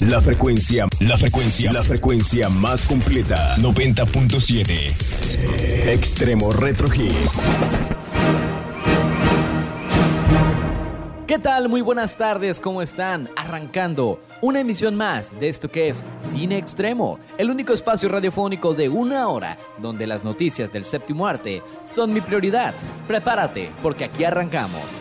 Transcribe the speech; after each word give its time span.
La 0.00 0.20
frecuencia, 0.20 0.86
la 1.00 1.16
frecuencia, 1.16 1.72
la 1.72 1.82
frecuencia 1.82 2.48
más 2.48 2.86
completa. 2.86 3.56
90.7. 3.56 5.88
Extremo 5.92 6.52
Retro 6.52 6.86
Hits. 6.86 7.50
¿Qué 11.26 11.40
tal? 11.40 11.68
Muy 11.68 11.80
buenas 11.80 12.16
tardes, 12.16 12.60
¿cómo 12.60 12.80
están? 12.80 13.28
Arrancando 13.34 14.20
una 14.40 14.60
emisión 14.60 14.94
más 14.94 15.36
de 15.36 15.48
esto 15.48 15.68
que 15.68 15.88
es 15.88 16.04
Cine 16.20 16.58
Extremo, 16.58 17.18
el 17.36 17.50
único 17.50 17.72
espacio 17.72 18.08
radiofónico 18.08 18.74
de 18.74 18.88
una 18.88 19.26
hora 19.26 19.58
donde 19.78 20.06
las 20.06 20.22
noticias 20.22 20.70
del 20.70 20.84
séptimo 20.84 21.26
arte 21.26 21.60
son 21.84 22.12
mi 22.12 22.20
prioridad. 22.20 22.72
Prepárate, 23.08 23.72
porque 23.82 24.04
aquí 24.04 24.22
arrancamos. 24.22 25.00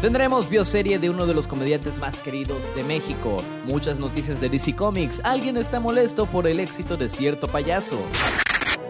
Tendremos 0.00 0.48
bioserie 0.48 1.00
de 1.00 1.10
uno 1.10 1.26
de 1.26 1.34
los 1.34 1.48
comediantes 1.48 1.98
más 1.98 2.20
queridos 2.20 2.72
de 2.76 2.84
México, 2.84 3.42
muchas 3.64 3.98
noticias 3.98 4.40
de 4.40 4.48
DC 4.48 4.76
Comics, 4.76 5.20
alguien 5.24 5.56
está 5.56 5.80
molesto 5.80 6.26
por 6.26 6.46
el 6.46 6.60
éxito 6.60 6.96
de 6.96 7.08
cierto 7.08 7.48
payaso. 7.48 7.98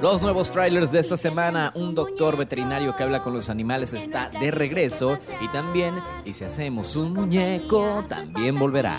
Los 0.03 0.21
nuevos 0.21 0.51
trailers 0.51 0.93
de 0.93 0.99
esta 0.99 1.17
semana, 1.17 1.73
un 1.75 1.95
doctor 1.95 2.37
veterinario 2.37 2.95
que 2.95 3.05
habla 3.05 3.23
con 3.23 3.33
los 3.33 3.49
animales 3.49 3.95
está 3.95 4.29
de 4.29 4.51
regreso 4.51 5.17
y 5.41 5.49
también, 5.49 5.95
y 6.27 6.35
si 6.35 6.45
hacemos 6.45 6.95
un 6.95 7.15
muñeco, 7.15 8.05
también 8.07 8.59
volverá. 8.59 8.95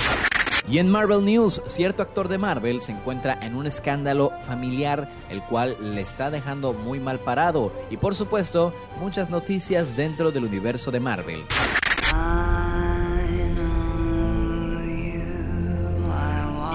Y 0.68 0.80
en 0.80 0.92
Marvel 0.92 1.24
News, 1.24 1.62
cierto 1.68 2.02
actor 2.02 2.28
de 2.28 2.40
Marvel 2.40 2.82
se 2.82 2.92
encuentra 2.92 3.38
en 3.40 3.56
un 3.56 3.68
escándalo 3.68 4.32
familiar, 4.48 5.08
el 5.30 5.44
cual 5.44 5.78
le 5.80 6.02
está 6.02 6.32
dejando 6.32 6.74
muy 6.74 7.00
mal 7.00 7.20
parado. 7.20 7.72
Y 7.92 7.98
por 7.98 8.16
supuesto, 8.16 8.74
muchas 9.00 9.30
noticias 9.30 9.96
dentro 9.96 10.32
del 10.32 10.46
universo 10.46 10.90
de 10.90 11.00
Marvel. 11.00 11.46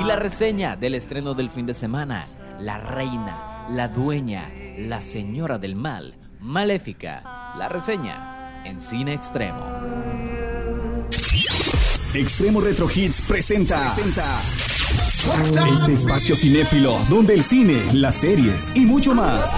Y 0.00 0.04
la 0.04 0.16
reseña 0.16 0.76
del 0.76 0.94
estreno 0.94 1.34
del 1.34 1.50
fin 1.50 1.66
de 1.66 1.74
semana, 1.74 2.26
La 2.58 2.78
Reina 2.78 3.54
la 3.70 3.88
dueña, 3.88 4.52
la 4.76 5.00
señora 5.00 5.58
del 5.58 5.74
mal, 5.74 6.14
maléfica, 6.40 7.54
la 7.56 7.68
reseña 7.68 8.62
en 8.64 8.80
cine 8.80 9.14
extremo. 9.14 9.64
Extremo 12.12 12.60
Retro 12.60 12.88
Hits 12.94 13.22
presenta, 13.22 13.94
este 15.72 15.92
espacio 15.92 16.36
cinéfilo 16.36 16.98
donde 17.08 17.34
el 17.34 17.42
cine, 17.42 17.80
las 17.92 18.16
series 18.16 18.70
y 18.74 18.80
mucho 18.80 19.14
más 19.14 19.56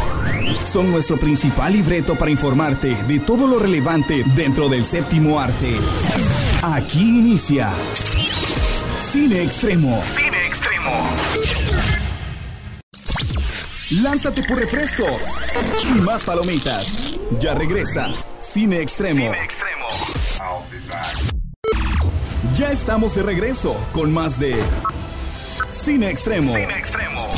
son 0.64 0.90
nuestro 0.90 1.18
principal 1.18 1.72
libreto 1.72 2.14
para 2.14 2.30
informarte 2.30 2.94
de 3.04 3.20
todo 3.20 3.46
lo 3.46 3.58
relevante 3.58 4.24
dentro 4.34 4.68
del 4.68 4.84
séptimo 4.84 5.40
arte. 5.40 5.74
Aquí 6.62 7.00
inicia 7.00 7.72
Cine 8.98 9.42
Extremo. 9.42 10.02
Cine 10.16 10.46
Extremo. 10.46 11.10
Lánzate 14.02 14.42
por 14.42 14.58
refresco 14.58 15.04
y 15.84 16.00
más 16.00 16.24
palomitas. 16.24 16.92
Ya 17.40 17.54
regresa 17.54 18.10
Cine 18.40 18.80
Extremo. 18.80 19.32
Cine 19.32 19.44
Extremo. 19.44 19.66
Ya 22.56 22.70
estamos 22.70 23.14
de 23.14 23.22
regreso 23.22 23.76
con 23.92 24.12
más 24.12 24.38
de 24.38 24.56
Cine 25.86 26.10
Extremo. 26.10 26.52
Cine 26.52 26.78
Extremo. 26.78 27.28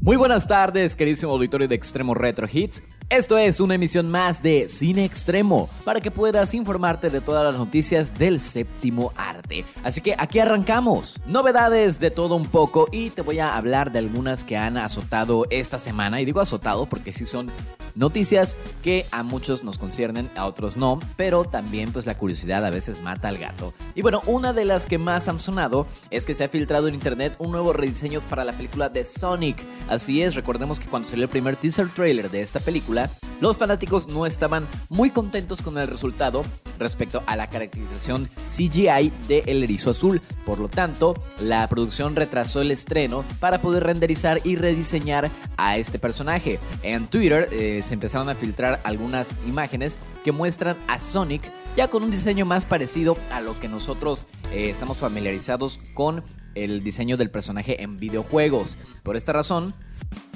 Muy 0.00 0.16
buenas 0.16 0.48
tardes, 0.48 0.96
queridísimo 0.96 1.32
auditorio 1.32 1.68
de 1.68 1.74
Extremo 1.74 2.14
Retro 2.14 2.46
Hits. 2.50 2.84
Esto 3.10 3.36
es 3.36 3.60
una 3.60 3.74
emisión 3.74 4.10
más 4.10 4.42
de 4.42 4.70
Cine 4.70 5.04
Extremo 5.04 5.68
para 5.84 6.00
que 6.00 6.10
puedas 6.10 6.54
informarte 6.54 7.10
de 7.10 7.20
todas 7.20 7.44
las 7.44 7.58
noticias 7.58 8.18
del 8.18 8.40
séptimo 8.40 9.12
arte. 9.14 9.66
Así 9.82 10.00
que 10.00 10.14
aquí 10.16 10.38
arrancamos. 10.38 11.20
Novedades 11.26 12.00
de 12.00 12.10
todo 12.10 12.34
un 12.34 12.46
poco 12.46 12.88
y 12.90 13.10
te 13.10 13.20
voy 13.20 13.40
a 13.40 13.54
hablar 13.54 13.92
de 13.92 13.98
algunas 13.98 14.44
que 14.44 14.56
han 14.56 14.78
azotado 14.78 15.44
esta 15.50 15.78
semana. 15.78 16.22
Y 16.22 16.24
digo 16.24 16.40
azotado 16.40 16.86
porque 16.86 17.12
sí 17.12 17.26
son 17.26 17.50
noticias 17.94 18.56
que 18.82 19.06
a 19.10 19.22
muchos 19.22 19.64
nos 19.64 19.78
conciernen, 19.78 20.30
a 20.36 20.46
otros 20.46 20.76
no, 20.76 21.00
pero 21.16 21.44
también 21.44 21.92
pues 21.92 22.06
la 22.06 22.16
curiosidad 22.16 22.64
a 22.64 22.70
veces 22.70 23.00
mata 23.02 23.28
al 23.28 23.38
gato. 23.38 23.72
Y 23.94 24.02
bueno, 24.02 24.22
una 24.26 24.52
de 24.52 24.64
las 24.64 24.86
que 24.86 24.98
más 24.98 25.28
han 25.28 25.40
sonado 25.40 25.86
es 26.10 26.26
que 26.26 26.34
se 26.34 26.44
ha 26.44 26.48
filtrado 26.48 26.88
en 26.88 26.94
internet 26.94 27.34
un 27.38 27.52
nuevo 27.52 27.72
rediseño 27.72 28.20
para 28.22 28.44
la 28.44 28.52
película 28.52 28.88
de 28.88 29.04
Sonic. 29.04 29.56
Así 29.88 30.22
es, 30.22 30.34
recordemos 30.34 30.80
que 30.80 30.86
cuando 30.86 31.08
salió 31.08 31.24
el 31.24 31.30
primer 31.30 31.56
teaser 31.56 31.88
trailer 31.88 32.30
de 32.30 32.40
esta 32.40 32.60
película, 32.60 33.10
los 33.40 33.58
fanáticos 33.58 34.08
no 34.08 34.26
estaban 34.26 34.66
muy 34.88 35.10
contentos 35.10 35.60
con 35.60 35.76
el 35.78 35.88
resultado 35.88 36.44
respecto 36.78 37.22
a 37.26 37.36
la 37.36 37.48
caracterización 37.48 38.28
CGI 38.46 39.12
de 39.28 39.44
El 39.46 39.62
Erizo 39.62 39.90
Azul. 39.90 40.20
Por 40.44 40.58
lo 40.58 40.68
tanto, 40.68 41.14
la 41.40 41.66
producción 41.68 42.16
retrasó 42.16 42.60
el 42.60 42.70
estreno 42.70 43.24
para 43.40 43.60
poder 43.60 43.84
renderizar 43.84 44.40
y 44.44 44.56
rediseñar 44.56 45.30
a 45.56 45.76
este 45.76 45.98
personaje. 45.98 46.58
En 46.82 47.06
Twitter 47.06 47.48
eh, 47.52 47.82
se 47.84 47.94
empezaron 47.94 48.28
a 48.28 48.34
filtrar 48.34 48.80
algunas 48.84 49.36
imágenes 49.46 49.98
que 50.24 50.32
muestran 50.32 50.76
a 50.88 50.98
Sonic 50.98 51.42
ya 51.76 51.88
con 51.88 52.02
un 52.02 52.10
diseño 52.10 52.46
más 52.46 52.66
parecido 52.66 53.16
a 53.30 53.40
lo 53.40 53.58
que 53.60 53.68
nosotros 53.68 54.26
eh, 54.52 54.70
estamos 54.70 54.98
familiarizados 54.98 55.80
con 55.94 56.24
el 56.54 56.82
diseño 56.82 57.16
del 57.16 57.30
personaje 57.30 57.82
en 57.82 57.98
videojuegos. 57.98 58.76
Por 59.02 59.16
esta 59.16 59.32
razón, 59.32 59.74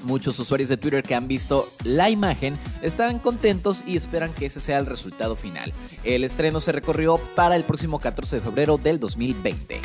Muchos 0.05 0.39
usuarios 0.39 0.69
de 0.69 0.77
Twitter 0.77 1.03
que 1.03 1.15
han 1.15 1.29
visto 1.29 1.69
la 1.85 2.09
imagen 2.09 2.57
están 2.83 3.19
contentos 3.19 3.83
y 3.87 3.97
esperan 3.97 4.33
que 4.33 4.47
ese 4.47 4.61
sea 4.61 4.79
el 4.79 4.87
resultado 4.87 5.37
final. 5.37 5.73
El 6.05 6.25
estreno 6.25 6.61
se 6.61 6.73
recorrió 6.73 7.19
para 7.35 7.57
el 7.57 7.65
próximo 7.65 7.99
14 7.99 8.37
de 8.37 8.43
febrero 8.43 8.79
del 8.79 9.01
2020. 9.01 9.81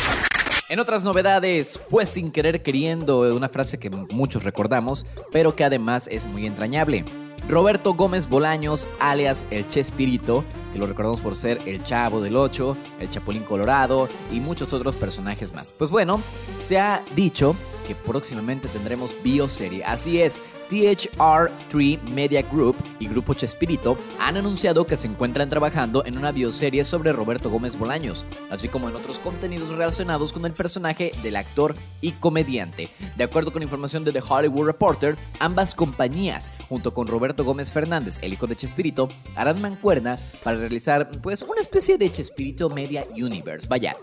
En 0.69 0.79
otras 0.79 1.03
novedades, 1.03 1.79
fue 1.89 2.05
sin 2.05 2.31
querer 2.31 2.61
queriendo 2.61 3.35
una 3.35 3.49
frase 3.49 3.79
que 3.79 3.89
muchos 3.89 4.43
recordamos, 4.43 5.05
pero 5.31 5.55
que 5.55 5.63
además 5.63 6.07
es 6.07 6.25
muy 6.25 6.45
entrañable. 6.45 7.03
Roberto 7.49 7.93
Gómez 7.93 8.29
Bolaños, 8.29 8.87
alias 8.99 9.45
El 9.51 9.67
Chespirito, 9.67 10.43
que 10.71 10.79
lo 10.79 10.87
recordamos 10.87 11.21
por 11.21 11.35
ser 11.35 11.59
el 11.65 11.83
Chavo 11.83 12.21
del 12.21 12.35
8, 12.35 12.77
el 12.99 13.09
Chapulín 13.09 13.43
Colorado 13.43 14.07
y 14.31 14.39
muchos 14.39 14.73
otros 14.73 14.95
personajes 14.95 15.53
más. 15.53 15.73
Pues 15.77 15.91
bueno, 15.91 16.21
se 16.59 16.79
ha 16.79 17.03
dicho 17.15 17.55
que 17.87 17.95
próximamente 17.95 18.67
tendremos 18.69 19.15
bioserie. 19.23 19.83
Así 19.83 20.21
es, 20.21 20.41
THR3 20.69 22.09
Media 22.09 22.41
Group 22.41 22.75
y 22.99 23.07
Grupo 23.07 23.33
Chespirito 23.33 23.97
han 24.19 24.37
anunciado 24.37 24.85
que 24.85 24.97
se 24.97 25.07
encuentran 25.07 25.49
trabajando 25.49 26.05
en 26.05 26.17
una 26.17 26.31
bioserie 26.31 26.83
sobre 26.85 27.11
Roberto 27.11 27.49
Gómez 27.49 27.77
Bolaños, 27.77 28.25
así 28.49 28.67
como 28.69 28.89
en 28.89 28.95
otros 28.95 29.19
contenidos 29.19 29.69
relacionados 29.69 30.33
con 30.33 30.45
el 30.45 30.53
personaje 30.53 31.11
del 31.21 31.35
actor 31.35 31.75
y 32.01 32.11
comediante. 32.13 32.89
De 33.15 33.23
acuerdo 33.23 33.51
con 33.51 33.63
información 33.63 34.03
de 34.03 34.11
The 34.11 34.23
Hollywood 34.27 34.65
Reporter, 34.65 35.17
ambas 35.39 35.75
compañías, 35.75 36.51
junto 36.69 36.93
con 36.93 37.07
Roberto 37.07 37.43
Gómez 37.43 37.71
Fernández, 37.71 38.19
el 38.21 38.33
hijo 38.33 38.47
de 38.47 38.55
Chespirito, 38.55 39.09
harán 39.35 39.61
mancuerna 39.61 40.17
para 40.43 40.57
realizar 40.57 41.09
pues 41.21 41.41
una 41.41 41.61
especie 41.61 41.97
de 41.97 42.11
Chespirito 42.11 42.69
Media 42.69 43.05
Universe. 43.15 43.67
Vaya, 43.67 43.95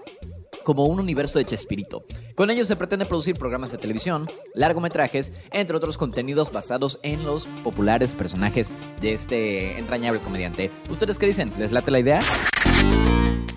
como 0.65 0.87
un 0.87 1.01
universo 1.01 1.39
de 1.39 1.45
Chespirito. 1.45 2.05
Con 2.35 2.51
ello 2.51 2.65
se 2.65 2.77
pretende 2.77 3.07
producir 3.07 3.37
programas 3.37 3.73
de 3.73 3.79
televisión, 3.79 4.29
largometrajes, 4.55 5.33
entre 5.53 5.77
otros 5.77 5.99
contenidos 5.99 6.53
basados 6.53 6.99
en 7.03 7.25
los 7.25 7.47
populares 7.63 8.15
personajes 8.15 8.75
de 9.01 9.13
este 9.13 9.79
entrañable 9.79 10.21
comediante. 10.21 10.71
¿Ustedes 10.89 11.19
qué 11.19 11.27
dicen? 11.27 11.53
¿Les 11.59 11.73
late 11.73 11.91
la 11.91 12.01
idea? 12.01 12.21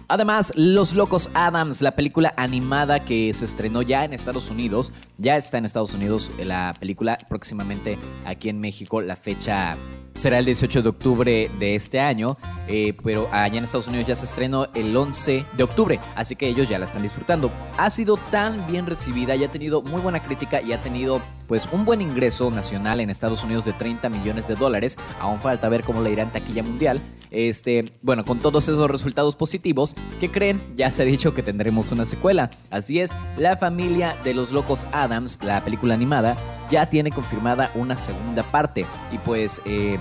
Además, 0.07 0.53
Los 0.55 0.93
Locos 0.93 1.29
Adams, 1.33 1.81
la 1.81 1.95
película 1.95 2.33
animada 2.37 2.99
que 3.03 3.33
se 3.33 3.45
estrenó 3.45 3.81
ya 3.81 4.05
en 4.05 4.13
Estados 4.13 4.49
Unidos, 4.49 4.91
ya 5.17 5.37
está 5.37 5.57
en 5.57 5.65
Estados 5.65 5.93
Unidos 5.93 6.31
la 6.43 6.73
película, 6.79 7.17
próximamente 7.29 7.97
aquí 8.25 8.49
en 8.49 8.59
México 8.59 9.01
la 9.01 9.15
fecha 9.15 9.75
será 10.15 10.39
el 10.39 10.45
18 10.45 10.81
de 10.81 10.89
octubre 10.89 11.51
de 11.59 11.75
este 11.75 11.99
año, 11.99 12.37
eh, 12.67 12.95
pero 13.03 13.27
allá 13.31 13.57
en 13.57 13.63
Estados 13.63 13.87
Unidos 13.87 14.07
ya 14.07 14.15
se 14.15 14.25
estrenó 14.25 14.67
el 14.75 14.95
11 14.95 15.45
de 15.57 15.63
octubre, 15.63 15.99
así 16.15 16.35
que 16.35 16.47
ellos 16.47 16.69
ya 16.69 16.77
la 16.79 16.85
están 16.85 17.01
disfrutando. 17.01 17.51
Ha 17.77 17.89
sido 17.89 18.17
tan 18.17 18.65
bien 18.67 18.85
recibida 18.85 19.35
y 19.35 19.43
ha 19.43 19.51
tenido 19.51 19.81
muy 19.81 20.01
buena 20.01 20.21
crítica 20.21 20.61
y 20.61 20.73
ha 20.73 20.81
tenido 20.81 21.21
pues 21.47 21.67
un 21.71 21.85
buen 21.85 22.01
ingreso 22.01 22.51
nacional 22.51 22.99
en 22.99 23.09
Estados 23.09 23.43
Unidos 23.43 23.65
de 23.65 23.73
30 23.73 24.09
millones 24.09 24.47
de 24.47 24.55
dólares. 24.55 24.97
Aún 25.19 25.39
falta 25.39 25.69
ver 25.69 25.83
cómo 25.83 26.01
le 26.01 26.11
irá 26.11 26.23
en 26.23 26.31
taquilla 26.31 26.63
mundial. 26.63 27.01
Este, 27.33 27.91
bueno, 28.03 28.23
con 28.23 28.37
todos 28.37 28.69
esos 28.69 28.89
resultados 28.89 29.35
positivos, 29.35 29.95
¿qué 30.19 30.29
creen? 30.29 30.61
Ya 30.75 30.91
se 30.91 31.01
ha 31.01 31.05
dicho 31.05 31.33
que 31.33 31.41
tendremos 31.41 31.91
una 31.91 32.05
secuela. 32.05 32.51
Así 32.69 32.99
es, 32.99 33.11
la 33.37 33.57
familia 33.57 34.15
de 34.23 34.35
los 34.35 34.51
locos 34.51 34.85
Adams, 34.91 35.39
la 35.43 35.61
película 35.61 35.95
animada, 35.95 36.37
ya 36.69 36.91
tiene 36.91 37.09
confirmada 37.09 37.71
una 37.73 37.97
segunda 37.97 38.43
parte. 38.43 38.85
Y 39.11 39.17
pues 39.17 39.63
eh, 39.65 39.97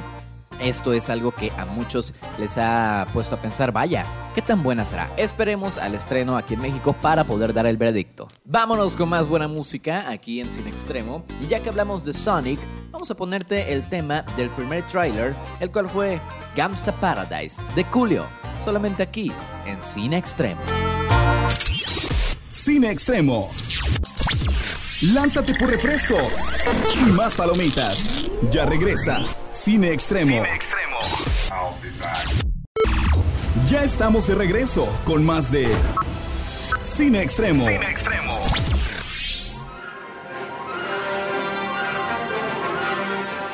esto 0.61 0.93
es 0.93 1.09
algo 1.09 1.33
que 1.33 1.51
a 1.53 1.65
muchos 1.65 2.13
les 2.39 2.59
ha 2.59 3.07
puesto 3.15 3.37
a 3.37 3.39
pensar, 3.39 3.73
vaya, 3.73 4.05
¿qué 4.35 4.43
tan 4.43 4.63
buena 4.63 4.85
será? 4.85 5.09
Esperemos 5.17 5.79
al 5.79 5.95
estreno 5.95 6.37
aquí 6.37 6.55
en 6.55 6.61
México 6.61 6.93
para 6.93 7.25
poder 7.25 7.53
dar 7.53 7.67
el 7.67 7.77
veredicto. 7.77 8.29
Vámonos 8.45 8.97
con 8.97 9.09
más 9.09 9.29
buena 9.29 9.49
música 9.49 10.09
aquí 10.11 10.41
en 10.41 10.51
Cine 10.51 10.71
Extremo. 10.71 11.25
Y 11.41 11.47
ya 11.47 11.61
que 11.61 11.69
hablamos 11.69 12.05
de 12.05 12.13
Sonic, 12.13 12.59
vamos 12.91 13.11
a 13.11 13.15
ponerte 13.15 13.73
el 13.73 13.89
tema 13.89 14.23
del 14.37 14.51
primer 14.51 14.83
tráiler, 14.85 15.35
el 15.61 15.71
cual 15.71 15.89
fue 15.89 16.21
Gamsa 16.57 16.93
Paradise 16.93 17.63
de 17.75 17.85
Julio. 17.85 18.27
solamente 18.61 19.03
aquí 19.03 19.33
en 19.67 19.83
Cine 19.83 20.19
Extremo. 20.19 20.61
Cine 22.51 22.91
Extremo. 22.91 23.51
Lánzate 25.01 25.55
por 25.55 25.69
refresco 25.69 26.17
y 26.95 27.11
más 27.11 27.35
palomitas. 27.35 28.05
Ya 28.53 28.67
regresa 28.67 29.25
Cine 29.51 29.91
Extremo. 29.91 30.45
Ya 33.73 33.85
estamos 33.85 34.27
de 34.27 34.35
regreso 34.35 34.87
con 35.03 35.25
más 35.25 35.51
de 35.51 35.67
Cine 36.83 37.23
Extremo. 37.23 37.65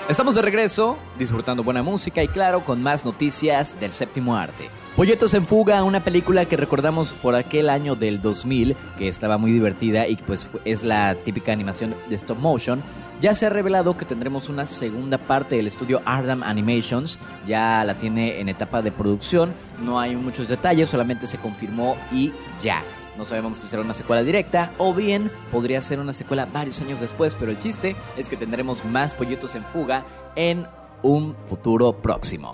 Estamos 0.08 0.34
de 0.34 0.40
regreso, 0.40 0.96
disfrutando 1.18 1.62
buena 1.62 1.82
música 1.82 2.22
y 2.22 2.28
claro, 2.28 2.64
con 2.64 2.82
más 2.82 3.04
noticias 3.04 3.78
del 3.78 3.92
séptimo 3.92 4.36
arte. 4.36 4.70
Polletos 4.96 5.34
en 5.34 5.44
Fuga, 5.44 5.82
una 5.82 6.02
película 6.02 6.46
que 6.46 6.56
recordamos 6.56 7.12
por 7.12 7.34
aquel 7.34 7.68
año 7.68 7.94
del 7.94 8.22
2000, 8.22 8.74
que 8.96 9.08
estaba 9.08 9.36
muy 9.36 9.52
divertida 9.52 10.08
y 10.08 10.16
pues 10.16 10.48
es 10.64 10.82
la 10.82 11.14
típica 11.14 11.52
animación 11.52 11.94
de 12.08 12.16
stop 12.16 12.38
motion. 12.38 12.82
Ya 13.20 13.34
se 13.34 13.44
ha 13.44 13.50
revelado 13.50 13.98
que 13.98 14.06
tendremos 14.06 14.48
una 14.48 14.64
segunda 14.64 15.18
parte 15.18 15.56
del 15.56 15.66
estudio 15.66 16.00
Ardam 16.06 16.42
Animations, 16.42 17.18
ya 17.46 17.84
la 17.84 17.92
tiene 17.92 18.40
en 18.40 18.48
etapa 18.48 18.80
de 18.80 18.90
producción, 18.90 19.52
no 19.84 20.00
hay 20.00 20.16
muchos 20.16 20.48
detalles, 20.48 20.88
solamente 20.88 21.26
se 21.26 21.36
confirmó 21.36 21.98
y 22.10 22.32
ya. 22.62 22.82
No 23.18 23.24
sabemos 23.24 23.58
si 23.58 23.66
será 23.66 23.82
una 23.82 23.94
secuela 23.94 24.22
directa 24.22 24.72
o 24.78 24.94
bien 24.94 25.28
podría 25.50 25.82
ser 25.82 25.98
una 25.98 26.12
secuela 26.12 26.46
varios 26.46 26.80
años 26.80 27.00
después, 27.00 27.34
pero 27.34 27.50
el 27.50 27.58
chiste 27.58 27.96
es 28.16 28.30
que 28.30 28.36
tendremos 28.36 28.84
más 28.84 29.12
pollitos 29.12 29.56
en 29.56 29.64
fuga 29.64 30.06
en 30.36 30.68
un 31.02 31.34
futuro 31.46 31.92
próximo. 31.92 32.52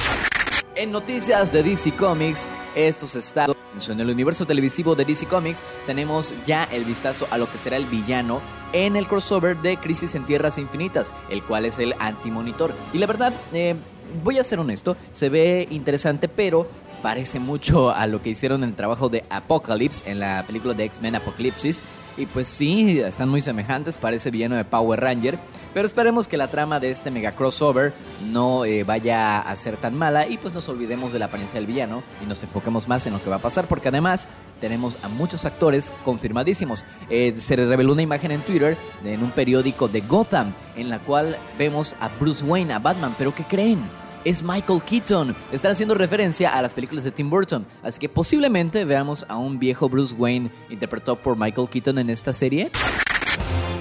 En 0.74 0.90
noticias 0.90 1.52
de 1.52 1.62
DC 1.62 1.94
Comics, 1.96 2.48
estos 2.74 3.14
estados 3.14 3.54
en 3.88 4.00
el 4.00 4.08
universo 4.08 4.46
televisivo 4.46 4.94
de 4.94 5.04
DC 5.04 5.26
Comics 5.26 5.66
tenemos 5.84 6.32
ya 6.46 6.64
el 6.64 6.86
vistazo 6.86 7.28
a 7.30 7.36
lo 7.36 7.50
que 7.52 7.58
será 7.58 7.76
el 7.76 7.84
villano 7.84 8.40
en 8.72 8.96
el 8.96 9.06
crossover 9.06 9.58
de 9.58 9.76
Crisis 9.76 10.14
en 10.14 10.24
Tierras 10.24 10.56
Infinitas, 10.56 11.12
el 11.28 11.44
cual 11.44 11.66
es 11.66 11.78
el 11.78 11.94
antimonitor. 11.98 12.74
Y 12.94 12.98
la 12.98 13.06
verdad, 13.06 13.34
eh, 13.52 13.76
voy 14.22 14.38
a 14.38 14.44
ser 14.44 14.60
honesto, 14.60 14.96
se 15.12 15.28
ve 15.28 15.68
interesante, 15.70 16.26
pero 16.28 16.68
parece 17.04 17.38
mucho 17.38 17.90
a 17.90 18.06
lo 18.06 18.22
que 18.22 18.30
hicieron 18.30 18.62
en 18.62 18.70
el 18.70 18.76
trabajo 18.76 19.10
de 19.10 19.24
Apocalypse 19.28 20.10
en 20.10 20.20
la 20.20 20.42
película 20.46 20.72
de 20.72 20.84
X-Men 20.84 21.16
Apocalipsis. 21.16 21.82
Y 22.16 22.24
pues 22.24 22.48
sí, 22.48 22.98
están 22.98 23.28
muy 23.28 23.42
semejantes, 23.42 23.98
parece 23.98 24.30
villano 24.30 24.56
de 24.56 24.64
Power 24.64 25.00
Ranger. 25.00 25.38
Pero 25.74 25.84
esperemos 25.86 26.28
que 26.28 26.38
la 26.38 26.48
trama 26.48 26.80
de 26.80 26.88
este 26.88 27.10
mega 27.10 27.32
crossover 27.32 27.92
no 28.32 28.64
eh, 28.64 28.84
vaya 28.84 29.40
a 29.40 29.54
ser 29.54 29.76
tan 29.76 29.94
mala 29.94 30.26
y 30.26 30.38
pues 30.38 30.54
nos 30.54 30.66
olvidemos 30.70 31.12
de 31.12 31.18
la 31.18 31.26
apariencia 31.26 31.60
del 31.60 31.66
villano 31.66 32.02
y 32.22 32.26
nos 32.26 32.42
enfoquemos 32.42 32.88
más 32.88 33.06
en 33.06 33.12
lo 33.12 33.22
que 33.22 33.28
va 33.28 33.36
a 33.36 33.40
pasar 33.40 33.68
porque 33.68 33.88
además 33.88 34.26
tenemos 34.58 34.96
a 35.02 35.10
muchos 35.10 35.44
actores 35.44 35.92
confirmadísimos. 36.06 36.86
Eh, 37.10 37.34
se 37.36 37.54
reveló 37.54 37.92
una 37.92 38.00
imagen 38.00 38.30
en 38.30 38.40
Twitter 38.40 38.78
en 39.04 39.22
un 39.22 39.30
periódico 39.30 39.88
de 39.88 40.00
Gotham 40.00 40.54
en 40.74 40.88
la 40.88 41.00
cual 41.00 41.36
vemos 41.58 41.96
a 42.00 42.08
Bruce 42.18 42.42
Wayne, 42.42 42.72
a 42.72 42.78
Batman, 42.78 43.14
pero 43.18 43.34
¿qué 43.34 43.44
creen? 43.44 44.03
Es 44.24 44.42
Michael 44.42 44.82
Keaton. 44.82 45.36
Está 45.52 45.70
haciendo 45.70 45.94
referencia 45.94 46.54
a 46.56 46.62
las 46.62 46.74
películas 46.74 47.04
de 47.04 47.10
Tim 47.10 47.30
Burton, 47.30 47.66
así 47.82 48.00
que 48.00 48.08
posiblemente 48.08 48.84
veamos 48.84 49.26
a 49.28 49.36
un 49.36 49.58
viejo 49.58 49.88
Bruce 49.88 50.14
Wayne 50.14 50.50
interpretado 50.70 51.16
por 51.16 51.36
Michael 51.36 51.68
Keaton 51.68 51.98
en 51.98 52.10
esta 52.10 52.32
serie. 52.32 52.70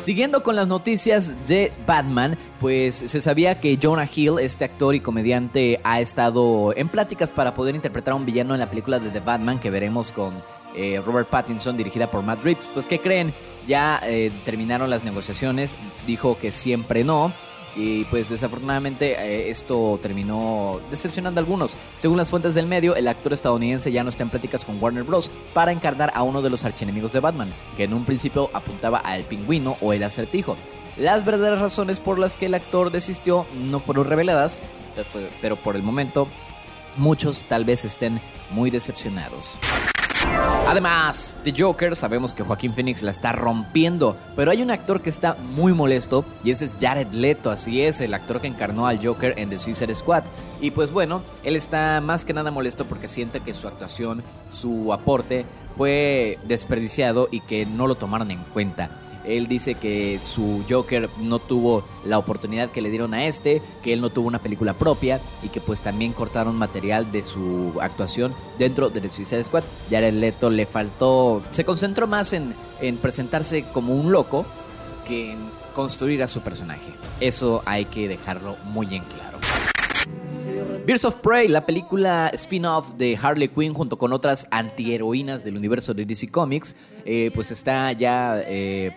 Siguiendo 0.02 0.44
con 0.44 0.58
las 0.58 0.68
noticias 0.68 1.48
de 1.48 1.72
Batman, 1.88 2.38
pues 2.60 2.94
se 2.94 3.22
sabía 3.22 3.62
que 3.62 3.80
Jonah 3.82 4.10
Hill, 4.14 4.38
este 4.40 4.66
actor 4.66 4.96
y 4.96 5.00
comediante, 5.00 5.80
ha 5.86 6.02
estado 6.02 6.74
en 6.76 6.90
pláticas 6.90 7.32
para 7.32 7.54
poder 7.54 7.74
interpretar 7.74 8.12
a 8.12 8.16
un 8.16 8.26
villano 8.26 8.54
en 8.54 8.60
la 8.60 8.70
película 8.70 9.00
de 9.00 9.12
The 9.12 9.22
Batman 9.22 9.62
que 9.62 9.70
veremos 9.70 10.12
con 10.12 10.34
eh, 10.76 11.02
Robert 11.06 11.30
Pattinson, 11.30 11.78
dirigida 11.78 12.12
por 12.12 12.22
Matt 12.22 12.44
Reeves. 12.44 12.66
Pues, 12.74 12.86
¿qué 12.86 13.00
creen? 13.00 13.34
Ya 13.66 14.02
eh, 14.04 14.30
terminaron 14.44 14.90
las 14.90 15.06
negociaciones, 15.06 15.78
dijo 16.06 16.38
que 16.38 16.52
siempre 16.52 17.06
no. 17.06 17.32
Y 17.76 18.04
pues 18.06 18.30
desafortunadamente 18.30 19.14
eh, 19.14 19.50
esto 19.50 20.00
terminó 20.02 20.80
decepcionando 20.92 21.40
a 21.40 21.42
algunos. 21.42 21.78
Según 21.96 22.18
las 22.18 22.30
fuentes 22.30 22.54
del 22.54 22.68
medio, 22.68 22.96
el 22.96 23.08
actor 23.08 23.34
estadounidense 23.34 23.92
ya 23.92 24.04
no 24.04 24.10
está 24.10 24.24
en 24.24 24.30
pláticas 24.30 24.64
con 24.64 24.82
Warner 24.82 25.04
Bros. 25.04 25.32
para 25.54 25.72
encarnar 25.72 26.12
a 26.14 26.24
uno 26.24 26.42
de 26.42 26.50
los 26.50 26.66
archienemigos 26.66 27.12
de 27.14 27.20
Batman, 27.20 27.54
que 27.76 27.86
en 27.86 27.94
un 27.94 28.06
principio 28.06 28.50
apuntaba 28.54 29.00
al 29.00 29.24
pingüino 29.24 29.78
o 29.82 29.94
el 29.94 30.04
acertijo. 30.04 30.56
Las 30.98 31.26
verdaderas 31.26 31.60
razones 31.60 32.00
por 32.00 32.20
las 32.20 32.36
que 32.36 32.46
el 32.46 32.54
actor 32.54 32.92
desistió 32.92 33.48
no 33.56 33.80
fueron 33.80 34.06
reveladas, 34.08 34.60
pero 35.42 35.56
por 35.56 35.76
el 35.76 35.82
momento 35.82 36.28
muchos 36.98 37.44
tal 37.44 37.66
vez 37.66 37.84
estén 37.86 38.22
muy 38.52 38.70
decepcionados. 38.70 39.58
Además, 40.74 41.38
The 41.44 41.54
Joker, 41.56 41.96
sabemos 41.96 42.34
que 42.34 42.42
Joaquín 42.42 42.74
Phoenix 42.74 43.04
la 43.04 43.12
está 43.12 43.32
rompiendo, 43.32 44.18
pero 44.36 44.50
hay 44.50 44.64
un 44.64 44.72
actor 44.72 45.04
que 45.04 45.12
está 45.12 45.36
muy 45.36 45.72
molesto 45.72 46.26
y 46.44 46.50
ese 46.50 46.66
es 46.66 46.76
Jared 46.82 47.12
Leto, 47.12 47.52
así 47.52 47.84
es, 47.84 48.02
el 48.02 48.12
actor 48.16 48.42
que 48.42 48.48
encarnó 48.48 48.88
al 48.88 48.98
Joker 49.00 49.36
en 49.38 49.52
The 49.52 49.60
Suicide 49.60 49.94
Squad. 49.94 50.24
Y 50.62 50.72
pues 50.72 50.90
bueno, 50.90 51.22
él 51.44 51.56
está 51.56 52.02
más 52.02 52.26
que 52.26 52.34
nada 52.34 52.50
molesto 52.50 52.86
porque 52.88 53.08
siente 53.08 53.40
que 53.42 53.54
su 53.54 53.68
actuación, 53.68 54.24
su 54.50 54.92
aporte 54.92 55.46
fue 55.78 56.40
desperdiciado 56.48 57.30
y 57.30 57.42
que 57.42 57.68
no 57.68 57.86
lo 57.86 57.94
tomaron 57.94 58.32
en 58.32 58.40
cuenta. 58.40 58.90
Él 59.26 59.48
dice 59.48 59.76
que 59.76 60.20
su 60.24 60.64
Joker 60.70 61.10
no 61.22 61.40
tuvo 61.40 61.84
la 62.06 62.18
oportunidad 62.18 62.70
que 62.70 62.82
le 62.82 62.90
dieron 62.90 63.14
a 63.14 63.26
este, 63.26 63.62
que 63.82 63.94
él 63.94 64.02
no 64.02 64.10
tuvo 64.10 64.28
una 64.28 64.40
película 64.40 64.74
propia 64.74 65.20
y 65.42 65.50
que 65.50 65.62
pues 65.62 65.82
también 65.82 66.14
cortaron 66.14 66.56
material 66.56 67.12
de 67.12 67.24
su 67.24 67.74
actuación 67.82 68.34
dentro 68.58 68.90
de 68.90 69.02
The 69.02 69.10
Suicide 69.10 69.44
Squad. 69.44 69.64
el 69.92 70.22
Leto 70.22 70.50
le 70.50 70.66
faltó, 70.66 71.42
se 71.52 71.66
concentró 71.66 72.08
más 72.08 72.34
en, 72.34 72.54
en 72.82 72.98
presentarse 72.98 73.64
como 73.74 73.96
un 73.96 74.12
loco 74.12 74.46
que 75.08 75.32
en 75.32 75.40
construir 75.74 76.24
a 76.24 76.28
su 76.28 76.42
personaje. 76.42 76.92
Eso 77.20 77.64
hay 77.66 77.86
que 77.86 78.08
dejarlo 78.08 78.58
muy 78.66 78.96
en 78.96 79.04
claro. 79.04 79.34
Birds 80.86 81.06
of 81.06 81.16
Prey, 81.16 81.48
la 81.48 81.66
película 81.66 82.30
spin-off 82.34 82.96
de 82.96 83.18
Harley 83.22 83.48
Quinn 83.48 83.74
junto 83.74 83.98
con 83.98 84.12
otras 84.12 84.48
antiheroínas 84.52 85.46
del 85.46 85.56
universo 85.56 85.94
de 85.94 86.06
DC 86.06 86.30
Comics, 86.30 86.76
eh, 87.06 87.32
pues 87.34 87.52
está 87.52 87.94
ya 87.94 88.42
eh, 88.46 88.92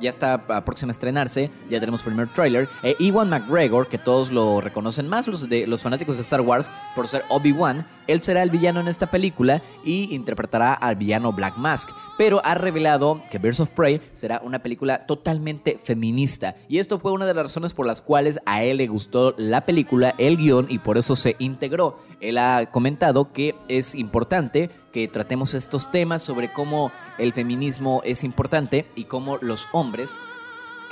ya 0.00 0.10
está 0.10 0.46
próxima 0.64 0.90
a 0.90 0.92
estrenarse, 0.92 1.50
ya 1.70 1.80
tenemos 1.80 2.02
primer 2.02 2.32
tráiler. 2.32 2.68
Eh, 2.82 2.96
Ewan 2.98 3.28
McGregor, 3.28 3.88
que 3.88 3.98
todos 3.98 4.32
lo 4.32 4.60
reconocen 4.60 5.08
más 5.08 5.26
los, 5.26 5.48
de, 5.48 5.66
los 5.66 5.82
fanáticos 5.82 6.16
de 6.16 6.22
Star 6.22 6.40
Wars 6.40 6.72
por 6.94 7.08
ser 7.08 7.24
Obi-Wan, 7.28 7.86
él 8.06 8.22
será 8.22 8.42
el 8.42 8.50
villano 8.50 8.80
en 8.80 8.88
esta 8.88 9.10
película 9.10 9.62
y 9.84 10.14
interpretará 10.14 10.74
al 10.74 10.96
villano 10.96 11.32
Black 11.32 11.56
Mask. 11.56 11.90
Pero 12.18 12.40
ha 12.44 12.54
revelado 12.54 13.22
que 13.30 13.38
Birds 13.38 13.60
of 13.60 13.70
Prey 13.70 14.00
será 14.12 14.40
una 14.44 14.62
película 14.62 15.06
totalmente 15.06 15.78
feminista. 15.82 16.54
Y 16.68 16.78
esto 16.78 16.98
fue 16.98 17.12
una 17.12 17.26
de 17.26 17.34
las 17.34 17.44
razones 17.44 17.74
por 17.74 17.86
las 17.86 18.02
cuales 18.02 18.40
a 18.46 18.62
él 18.62 18.76
le 18.76 18.86
gustó 18.86 19.34
la 19.38 19.64
película, 19.64 20.14
el 20.18 20.36
guion, 20.36 20.66
y 20.68 20.78
por 20.78 20.98
eso 20.98 21.16
se 21.16 21.36
integró. 21.38 21.98
Él 22.20 22.38
ha 22.38 22.70
comentado 22.70 23.32
que 23.32 23.54
es 23.68 23.94
importante 23.94 24.70
que 24.92 25.08
tratemos 25.08 25.54
estos 25.54 25.90
temas 25.90 26.22
sobre 26.22 26.52
cómo 26.52 26.92
el 27.18 27.32
feminismo 27.32 28.02
es 28.04 28.24
importante 28.24 28.86
y 28.94 29.04
cómo 29.04 29.38
los 29.40 29.68
hombres 29.72 30.18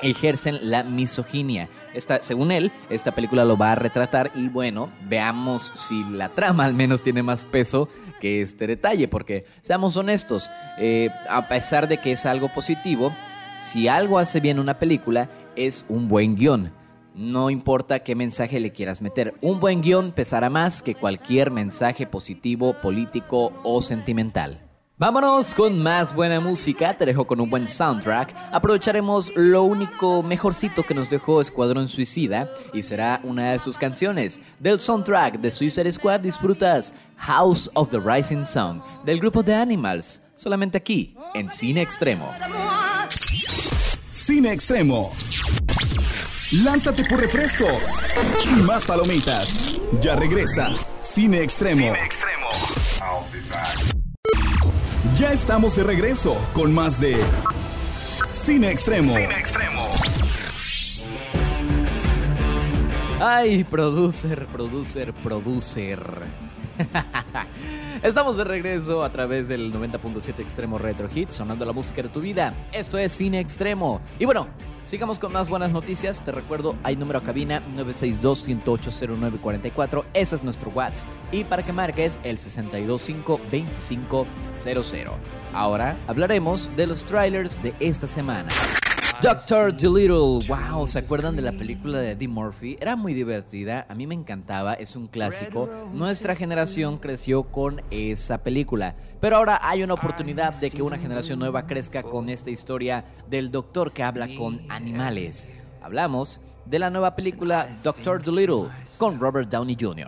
ejercen 0.03 0.59
la 0.63 0.83
misoginia. 0.83 1.69
Esta, 1.95 2.23
según 2.23 2.53
él, 2.53 2.73
esta 2.89 3.13
película 3.13 3.45
lo 3.45 3.57
va 3.57 3.73
a 3.73 3.75
retratar 3.75 4.31
y 4.35 4.49
bueno, 4.49 4.91
veamos 5.09 5.73
si 5.75 6.05
la 6.05 6.31
trama 6.31 6.65
al 6.65 6.75
menos 6.75 7.03
tiene 7.03 7.23
más 7.23 7.45
peso 7.45 7.89
que 8.21 8.43
este 8.43 8.67
detalle, 8.67 9.09
porque 9.09 9.45
seamos 9.61 9.97
honestos, 9.97 10.51
eh, 10.79 11.11
a 11.29 11.49
pesar 11.49 11.89
de 11.89 11.99
que 11.99 12.13
es 12.13 12.27
algo 12.27 12.53
positivo, 12.53 13.15
si 13.59 13.89
algo 13.89 14.19
hace 14.19 14.41
bien 14.41 14.59
una 14.59 14.79
película, 14.79 15.31
es 15.57 15.85
un 15.89 16.09
buen 16.09 16.37
guion. 16.37 16.73
No 17.15 17.51
importa 17.51 17.99
qué 18.01 18.15
mensaje 18.15 18.61
le 18.61 18.73
quieras 18.73 19.03
meter, 19.03 19.35
un 19.41 19.59
buen 19.59 19.83
guion 19.83 20.13
pesará 20.13 20.49
más 20.49 20.81
que 20.81 20.95
cualquier 20.95 21.51
mensaje 21.51 22.07
positivo, 22.07 22.81
político 22.81 23.53
o 23.65 23.83
sentimental. 23.83 24.70
Vámonos 25.01 25.55
con 25.55 25.83
más 25.83 26.15
buena 26.15 26.41
música, 26.41 26.95
te 26.95 27.07
dejo 27.07 27.27
con 27.27 27.41
un 27.41 27.49
buen 27.49 27.67
soundtrack. 27.67 28.37
Aprovecharemos 28.53 29.33
lo 29.35 29.63
único 29.63 30.23
mejorcito 30.23 30.83
que 30.83 30.93
nos 30.93 31.09
dejó 31.09 31.41
Escuadrón 31.41 31.89
Suicida 31.89 32.51
y 32.75 32.83
será 32.83 33.19
una 33.25 33.53
de 33.53 33.59
sus 33.61 33.79
canciones. 33.79 34.41
Del 34.59 34.79
soundtrack 34.79 35.41
de 35.41 35.51
Suicide 35.51 35.91
Squad 35.91 36.21
disfrutas 36.21 36.93
House 37.17 37.71
of 37.73 37.89
the 37.89 37.99
Rising 37.99 38.45
Sun 38.45 38.83
del 39.03 39.21
grupo 39.21 39.43
The 39.43 39.55
Animals, 39.55 40.21
solamente 40.35 40.77
aquí 40.77 41.17
en 41.33 41.49
Cine 41.49 41.81
Extremo. 41.81 42.31
Cine 44.13 44.53
Extremo. 44.53 45.15
Lánzate 46.63 47.05
por 47.05 47.21
refresco 47.21 47.65
y 48.45 48.61
más 48.65 48.85
palomitas. 48.85 49.79
Ya 50.03 50.15
regresa 50.15 50.73
Cine 51.01 51.41
Extremo. 51.41 51.87
Cine 51.87 52.05
Extremo. 52.05 53.90
Ya 55.21 55.35
estamos 55.35 55.77
de 55.77 55.83
regreso 55.83 56.35
con 56.55 56.73
más 56.73 56.99
de 56.99 57.15
Cine 58.31 58.71
Extremo. 58.71 59.15
Cine 59.15 59.39
Extremo. 59.39 59.91
Ay, 63.21 63.65
producer, 63.65 64.47
producer, 64.47 65.13
producer. 65.13 66.01
Estamos 68.03 68.37
de 68.37 68.45
regreso 68.45 69.03
a 69.05 69.11
través 69.11 69.49
del 69.49 69.73
90.7 69.73 70.41
Extremo 70.41 70.79
Retro 70.79 71.09
Hit, 71.09 71.31
sonando 71.31 71.65
la 71.65 71.73
música 71.73 72.03
de 72.03 72.09
tu 72.09 72.21
vida. 72.21 72.55
Esto 72.73 72.99
es 72.99 73.13
Cine 73.13 73.39
Extremo. 73.41 74.01
Y 74.19 74.25
bueno, 74.25 74.49
sigamos 74.85 75.19
con 75.19 75.33
más 75.33 75.49
buenas 75.49 75.73
noticias. 75.73 76.23
Te 76.25 76.31
recuerdo, 76.33 76.77
hay 76.83 76.97
número 76.97 77.19
a 77.19 77.23
cabina 77.23 77.63
962-108-0944. 77.77 80.05
Ese 80.15 80.37
es 80.37 80.43
nuestro 80.43 80.71
WhatsApp. 80.71 81.09
Y 81.33 81.45
para 81.45 81.63
que 81.63 81.73
marques 81.73 82.19
el 82.23 82.39
625-2500. 82.39 84.27
Ahora 85.53 85.97
hablaremos 86.07 86.71
de 86.77 86.87
los 86.87 87.05
trailers 87.05 87.61
de 87.63 87.75
esta 87.81 88.07
semana. 88.07 88.49
Doctor 89.23 89.77
Dolittle, 89.77 90.49
wow, 90.49 90.89
¿se 90.89 90.99
acuerdan 90.99 91.37
de 91.37 91.43
la 91.43 91.53
película 91.53 91.99
de 91.99 92.13
Eddie 92.13 92.27
Murphy? 92.27 92.79
Era 92.81 92.97
muy 92.97 93.13
divertida, 93.13 93.85
a 93.87 93.95
mí 93.95 94.07
me 94.07 94.15
encantaba, 94.15 94.73
es 94.73 94.97
un 94.97 95.09
clásico. 95.09 95.69
Nuestra 95.93 96.35
generación 96.35 96.97
creció 96.97 97.43
con 97.43 97.83
esa 97.91 98.39
película, 98.39 98.95
pero 99.21 99.37
ahora 99.37 99.61
hay 99.63 99.83
una 99.83 99.93
oportunidad 99.93 100.55
de 100.55 100.71
que 100.71 100.81
una 100.81 100.97
generación 100.97 101.39
nueva 101.39 101.67
crezca 101.67 102.03
con 102.03 102.31
esta 102.31 102.49
historia 102.51 103.05
del 103.29 103.51
doctor 103.51 103.93
que 103.93 104.03
habla 104.03 104.27
con 104.39 104.63
animales. 104.71 105.49
Hablamos 105.83 106.41
de 106.65 106.79
la 106.79 106.89
nueva 106.89 107.15
película 107.15 107.69
Doctor 107.85 108.23
Dolittle 108.23 108.71
con 108.97 109.21
Robert 109.21 109.51
Downey 109.51 109.77
Jr. 109.79 110.07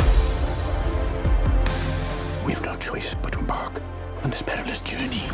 We 2.47 2.55
have 2.55 2.65
no 2.65 2.79
choice 2.79 3.15
but 3.23 3.33
to 3.33 3.41
embark 3.41 3.83
on 4.25 4.31
this 4.31 4.43
perilous 4.43 4.81
journey. 4.83 5.25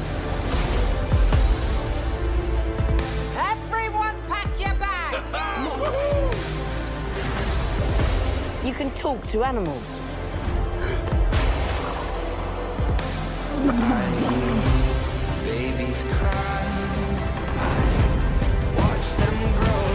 You 8.68 8.74
can 8.74 8.90
talk 8.90 9.26
to 9.32 9.44
animals. 9.44 9.82
babies 15.42 16.04
cry. 16.04 16.68
Watch 18.76 19.08
them 19.16 19.38
grow. 19.58 19.88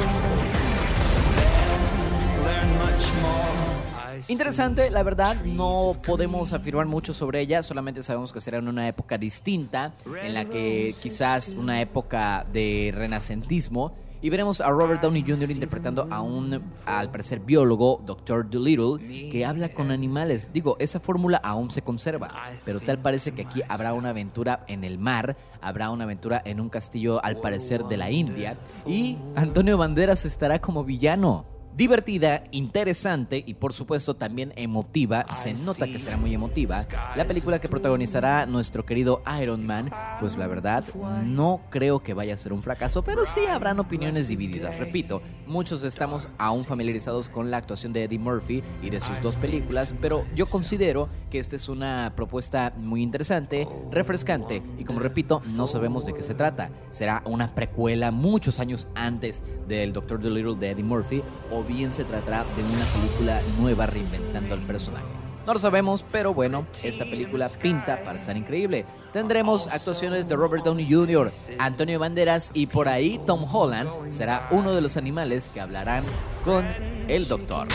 Learn 2.44 2.70
much 2.80 3.06
more. 3.22 4.24
Interesante, 4.27 4.89
la 4.89 5.03
verdad 5.03 5.36
no 5.46 5.96
podemos 6.03 6.51
afirmar 6.51 6.88
mucho 6.88 7.13
sobre 7.13 7.42
ella, 7.42 7.62
solamente 7.62 8.01
sabemos 8.01 8.34
que 8.34 8.42
será 8.42 8.58
en 8.58 8.68
una 8.68 8.88
época 8.88 9.20
distinta, 9.20 9.94
en 10.24 10.34
la 10.34 10.46
que 10.46 10.96
quizás 11.00 11.50
una 11.50 11.80
época 11.80 12.44
de 12.51 12.92
renacentismo, 12.96 13.94
y 14.24 14.30
veremos 14.30 14.62
a 14.62 14.70
Robert 14.70 15.01
Downey 15.01 15.22
Jr. 15.22 15.51
interpretando 15.51 16.08
a 16.10 16.22
un, 16.22 16.63
al 16.86 17.12
parecer, 17.12 17.42
biólogo, 17.42 18.01
Dr. 18.06 18.50
Dolittle, 18.50 19.30
que 19.30 19.46
habla 19.46 19.68
con 19.68 19.92
animales. 19.92 20.50
Digo, 20.53 20.77
esa 20.80 21.01
fórmula 21.01 21.38
aún 21.44 21.70
se 21.70 21.82
conserva, 21.82 22.34
pero 22.63 22.80
tal 22.80 23.00
parece 23.00 23.34
que 23.34 23.42
aquí 23.42 23.62
habrá 23.68 23.94
una 23.94 24.12
aventura 24.12 24.63
en 24.70 24.86
el 24.86 24.98
mar, 24.98 25.36
habrá 25.60 25.89
una 25.89 26.06
aventura 26.06 26.42
en 26.46 26.62
un 26.62 26.70
castillo, 26.70 27.24
al 27.24 27.36
parecer, 27.36 27.84
de 27.84 27.98
la 27.98 28.12
India, 28.12 28.58
y 28.88 29.18
Antonio 29.36 29.77
Banderas 29.77 30.24
estará 30.24 30.60
como 30.60 30.86
villano 30.86 31.52
divertida, 31.75 32.44
interesante 32.51 33.44
y 33.46 33.56
por 33.56 33.74
supuesto 33.74 34.15
también 34.15 34.53
emotiva. 34.56 35.25
Se 35.30 35.53
nota 35.53 35.88
que 35.88 36.00
será 36.00 36.18
muy 36.18 36.34
emotiva. 36.34 36.86
La 37.15 37.25
película 37.25 37.60
que 37.60 37.70
protagonizará 37.70 38.46
nuestro 38.46 38.86
querido 38.86 39.24
Iron 39.42 39.65
Man, 39.65 39.89
pues 40.20 40.38
la 40.38 40.48
verdad 40.48 40.84
no 41.25 41.62
creo 41.70 42.01
que 42.01 42.13
vaya 42.13 42.34
a 42.34 42.38
ser 42.38 42.53
un 42.53 42.62
fracaso, 42.62 43.03
pero 43.03 43.25
sí 43.25 43.42
habrán 43.46 43.80
opiniones 43.80 44.27
divididas. 44.27 44.77
Repito, 44.77 45.22
muchos 45.48 45.84
estamos 45.84 46.30
aún 46.38 46.63
familiarizados 46.63 47.30
con 47.30 47.50
la 47.50 47.58
actuación 47.58 47.94
de 47.94 48.03
Eddie 48.03 48.20
Murphy 48.20 48.63
y 48.82 48.89
de 48.89 49.01
sus 49.01 49.22
dos 49.22 49.36
películas, 49.36 49.96
pero 50.00 50.25
yo 50.36 50.46
considero 50.46 51.10
que 51.30 51.39
esta 51.39 51.56
es 51.56 51.70
una 51.70 52.13
propuesta 52.15 52.74
muy 52.77 53.01
interesante, 53.01 53.68
refrescante 53.92 54.62
y 54.77 54.84
como 54.84 55.00
repito, 55.00 55.42
no 55.48 55.68
sabemos 55.68 56.06
de 56.06 56.13
qué 56.13 56.22
se 56.22 56.36
trata. 56.36 56.70
Será 56.89 57.24
una 57.25 57.53
precuela 57.53 58.12
muchos 58.12 58.60
años 58.60 58.88
antes 58.96 59.44
del 59.68 59.94
Doctor 59.94 60.22
Dolittle 60.22 60.56
de 60.56 60.72
Eddie 60.72 60.84
Murphy 60.84 61.24
o 61.51 61.62
bien 61.63 61.91
se 61.91 62.03
tratará 62.03 62.43
de 62.43 62.63
una 62.63 62.86
película 62.86 63.41
nueva 63.60 63.86
reinventando 63.86 64.53
al 64.55 64.62
personaje. 64.62 65.05
No 65.46 65.53
lo 65.53 65.60
sabemos, 65.60 66.05
pero 66.10 66.34
bueno, 66.34 66.65
esta 66.84 67.03
película 67.03 67.50
pinta 67.50 68.01
para 68.01 68.17
estar 68.17 68.38
increíble. 68.38 68.86
Tendremos 69.12 69.67
actuaciones 69.67 70.25
de 70.29 70.38
Robert 70.38 70.63
Downey 70.63 70.89
Jr., 70.89 71.29
Antonio 71.60 72.00
Banderas 72.00 72.51
y 72.53 72.67
por 72.67 72.88
ahí 72.88 73.20
Tom 73.25 73.43
Holland 73.53 74.10
será 74.10 74.48
uno 74.51 74.72
de 74.74 74.79
los 74.79 74.96
animales 74.96 75.50
que 75.50 75.60
hablarán 75.60 76.05
con 76.46 76.65
el 77.10 77.27
Doctor. 77.27 77.67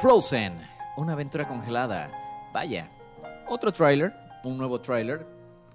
Frozen, 0.00 0.54
una 0.96 1.12
aventura 1.12 1.46
congelada. 1.46 2.10
Vaya, 2.54 2.90
otro 3.46 3.70
tráiler, 3.72 4.14
un 4.42 4.56
nuevo 4.56 4.80
tráiler 4.80 5.26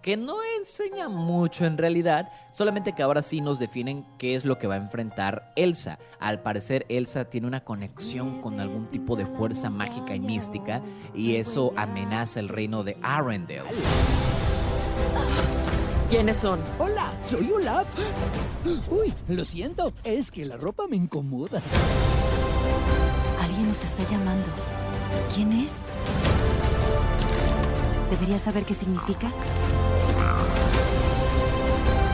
que 0.02 0.18
no 0.18 0.44
enseña 0.66 1.10
mucho 1.10 1.64
en 1.66 1.78
realidad, 1.78 2.32
solamente 2.50 2.94
que 2.94 3.04
ahora 3.04 3.22
sí 3.22 3.40
nos 3.40 3.60
definen 3.60 4.04
qué 4.18 4.34
es 4.34 4.46
lo 4.46 4.58
que 4.58 4.66
va 4.66 4.74
a 4.74 4.78
enfrentar 4.78 5.54
Elsa. 5.56 6.00
Al 6.20 6.42
parecer 6.42 6.88
Elsa 6.90 7.26
tiene 7.26 7.46
una 7.46 7.64
conexión 7.64 8.42
con 8.42 8.60
algún 8.60 8.90
tipo 8.90 9.16
de 9.16 9.28
fuerza 9.28 9.70
mágica 9.70 10.16
y 10.16 10.20
mística 10.20 10.82
y 11.14 11.36
eso 11.36 11.72
amenaza 11.78 12.40
el 12.40 12.50
reino 12.50 12.84
de 12.84 12.98
Arendelle. 13.04 13.62
¿Quiénes 16.10 16.38
son? 16.38 16.60
Hola, 16.80 17.14
soy 17.24 17.52
Olaf. 17.52 17.88
Uy, 18.90 19.14
lo 19.28 19.46
siento, 19.46 19.94
es 20.04 20.32
que 20.32 20.46
la 20.46 20.58
ropa 20.58 20.88
me 20.88 20.96
incomoda. 20.96 21.62
Alguien 23.40 23.68
nos 23.68 23.84
está 23.84 24.02
llamando. 24.10 24.48
¿Quién 25.32 25.52
es? 25.52 25.82
¿Debería 28.10 28.40
saber 28.40 28.66
qué 28.66 28.74
significa? 28.74 29.32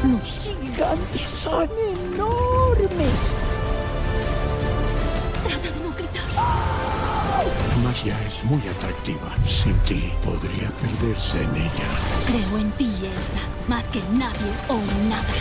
Los 0.03 0.39
gigantes 0.39 1.22
son 1.22 1.70
enormes. 1.93 3.20
Trata 5.43 5.70
de 5.70 5.79
no 5.84 5.96
gritar. 5.96 6.24
La 7.70 7.75
magia 7.84 8.15
es 8.27 8.43
muy 8.46 8.62
atractiva. 8.67 9.29
Sin 9.46 9.77
ti 9.79 10.12
podría 10.24 10.72
perderse 10.72 11.38
en 11.43 11.55
ella. 11.55 11.89
Creo 12.25 12.58
en 12.58 12.72
ti, 12.72 12.86
Elsa, 12.86 13.48
más 13.67 13.84
que 13.86 14.01
nadie 14.13 14.51
o 14.70 14.74
en 14.74 15.10
nada. 15.10 15.34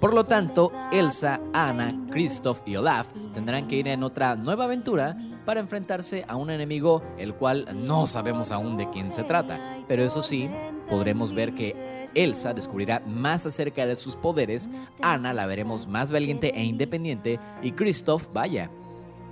Por 0.00 0.14
lo 0.14 0.24
tanto, 0.24 0.72
Elsa, 0.90 1.40
Anna, 1.52 1.92
Kristoff 2.10 2.62
y 2.64 2.76
Olaf 2.76 3.08
tendrán 3.34 3.66
que 3.66 3.76
ir 3.76 3.88
en 3.88 4.02
otra 4.04 4.36
nueva 4.36 4.64
aventura 4.64 5.16
para 5.44 5.60
enfrentarse 5.60 6.24
a 6.28 6.36
un 6.36 6.50
enemigo 6.50 7.02
el 7.18 7.34
cual 7.34 7.66
no 7.74 8.06
sabemos 8.06 8.52
aún 8.52 8.76
de 8.78 8.88
quién 8.90 9.12
se 9.12 9.24
trata. 9.24 9.58
Pero 9.86 10.04
eso 10.04 10.22
sí, 10.22 10.48
podremos 10.88 11.34
ver 11.34 11.54
que 11.54 11.97
Elsa 12.14 12.54
descubrirá 12.54 13.00
más 13.06 13.46
acerca 13.46 13.86
de 13.86 13.96
sus 13.96 14.16
poderes, 14.16 14.70
Anna 15.00 15.32
la 15.32 15.46
veremos 15.46 15.86
más 15.86 16.10
valiente 16.10 16.52
e 16.54 16.64
independiente 16.64 17.38
y 17.62 17.72
Christoph, 17.72 18.32
vaya, 18.32 18.70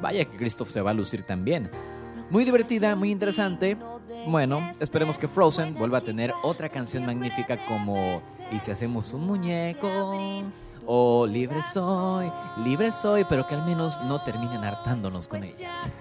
vaya 0.00 0.24
que 0.24 0.36
Christoph 0.36 0.70
se 0.70 0.80
va 0.80 0.90
a 0.90 0.94
lucir 0.94 1.22
también. 1.22 1.70
Muy 2.30 2.44
divertida, 2.44 2.96
muy 2.96 3.10
interesante. 3.10 3.76
Bueno, 4.26 4.70
esperemos 4.80 5.18
que 5.18 5.28
Frozen 5.28 5.74
vuelva 5.74 5.98
a 5.98 6.00
tener 6.00 6.32
otra 6.42 6.68
canción 6.68 7.06
magnífica 7.06 7.64
como 7.66 8.20
¿Y 8.50 8.58
si 8.60 8.70
hacemos 8.70 9.12
un 9.12 9.26
muñeco? 9.26 10.44
O 10.86 11.26
libre 11.26 11.62
soy, 11.62 12.30
libre 12.64 12.92
soy, 12.92 13.24
pero 13.28 13.46
que 13.46 13.56
al 13.56 13.64
menos 13.64 14.00
no 14.04 14.22
terminen 14.22 14.62
hartándonos 14.62 15.26
con 15.26 15.42
ellas. 15.42 15.92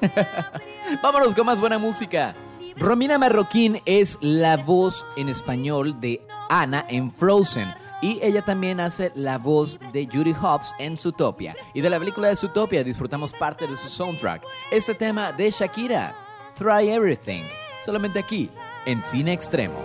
Vámonos 1.03 1.33
con 1.33 1.47
más 1.47 1.59
buena 1.59 1.79
música. 1.79 2.35
Romina 2.75 3.17
Marroquín 3.17 3.81
es 3.85 4.19
la 4.21 4.57
voz 4.57 5.05
en 5.17 5.29
español 5.29 5.99
de 5.99 6.21
Anna 6.49 6.85
en 6.89 7.11
Frozen. 7.11 7.73
Y 8.01 8.19
ella 8.21 8.41
también 8.41 8.79
hace 8.79 9.11
la 9.15 9.37
voz 9.37 9.79
de 9.91 10.05
Judy 10.05 10.33
Hobbs 10.33 10.73
en 10.79 10.97
Zootopia. 10.97 11.55
Y 11.73 11.81
de 11.81 11.89
la 11.89 11.99
película 11.99 12.27
de 12.27 12.35
Zootopia 12.35 12.83
disfrutamos 12.83 13.33
parte 13.33 13.67
de 13.67 13.75
su 13.75 13.89
soundtrack. 13.89 14.43
Este 14.71 14.93
tema 14.93 15.31
de 15.31 15.49
Shakira, 15.49 16.15
Try 16.57 16.89
Everything, 16.89 17.45
solamente 17.83 18.19
aquí, 18.19 18.49
en 18.85 19.03
Cine 19.03 19.33
Extremo. 19.33 19.83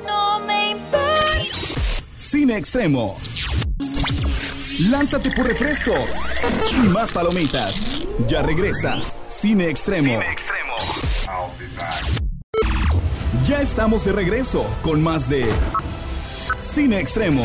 Cine 2.16 2.56
Extremo. 2.56 3.16
Lánzate 4.90 5.30
por 5.30 5.46
refresco 5.46 5.92
y 6.72 6.88
más 6.88 7.12
palomitas. 7.12 7.80
Ya 8.28 8.42
regresa 8.42 9.00
Cine 9.28 9.68
Extremo. 9.68 10.20
Cine 10.20 10.32
Extremo. 10.32 10.60
Ya 13.44 13.60
estamos 13.60 14.04
de 14.04 14.12
regreso 14.12 14.64
con 14.82 15.02
más 15.02 15.28
de 15.28 15.44
Cine 16.70 17.00
Extremo. 17.00 17.42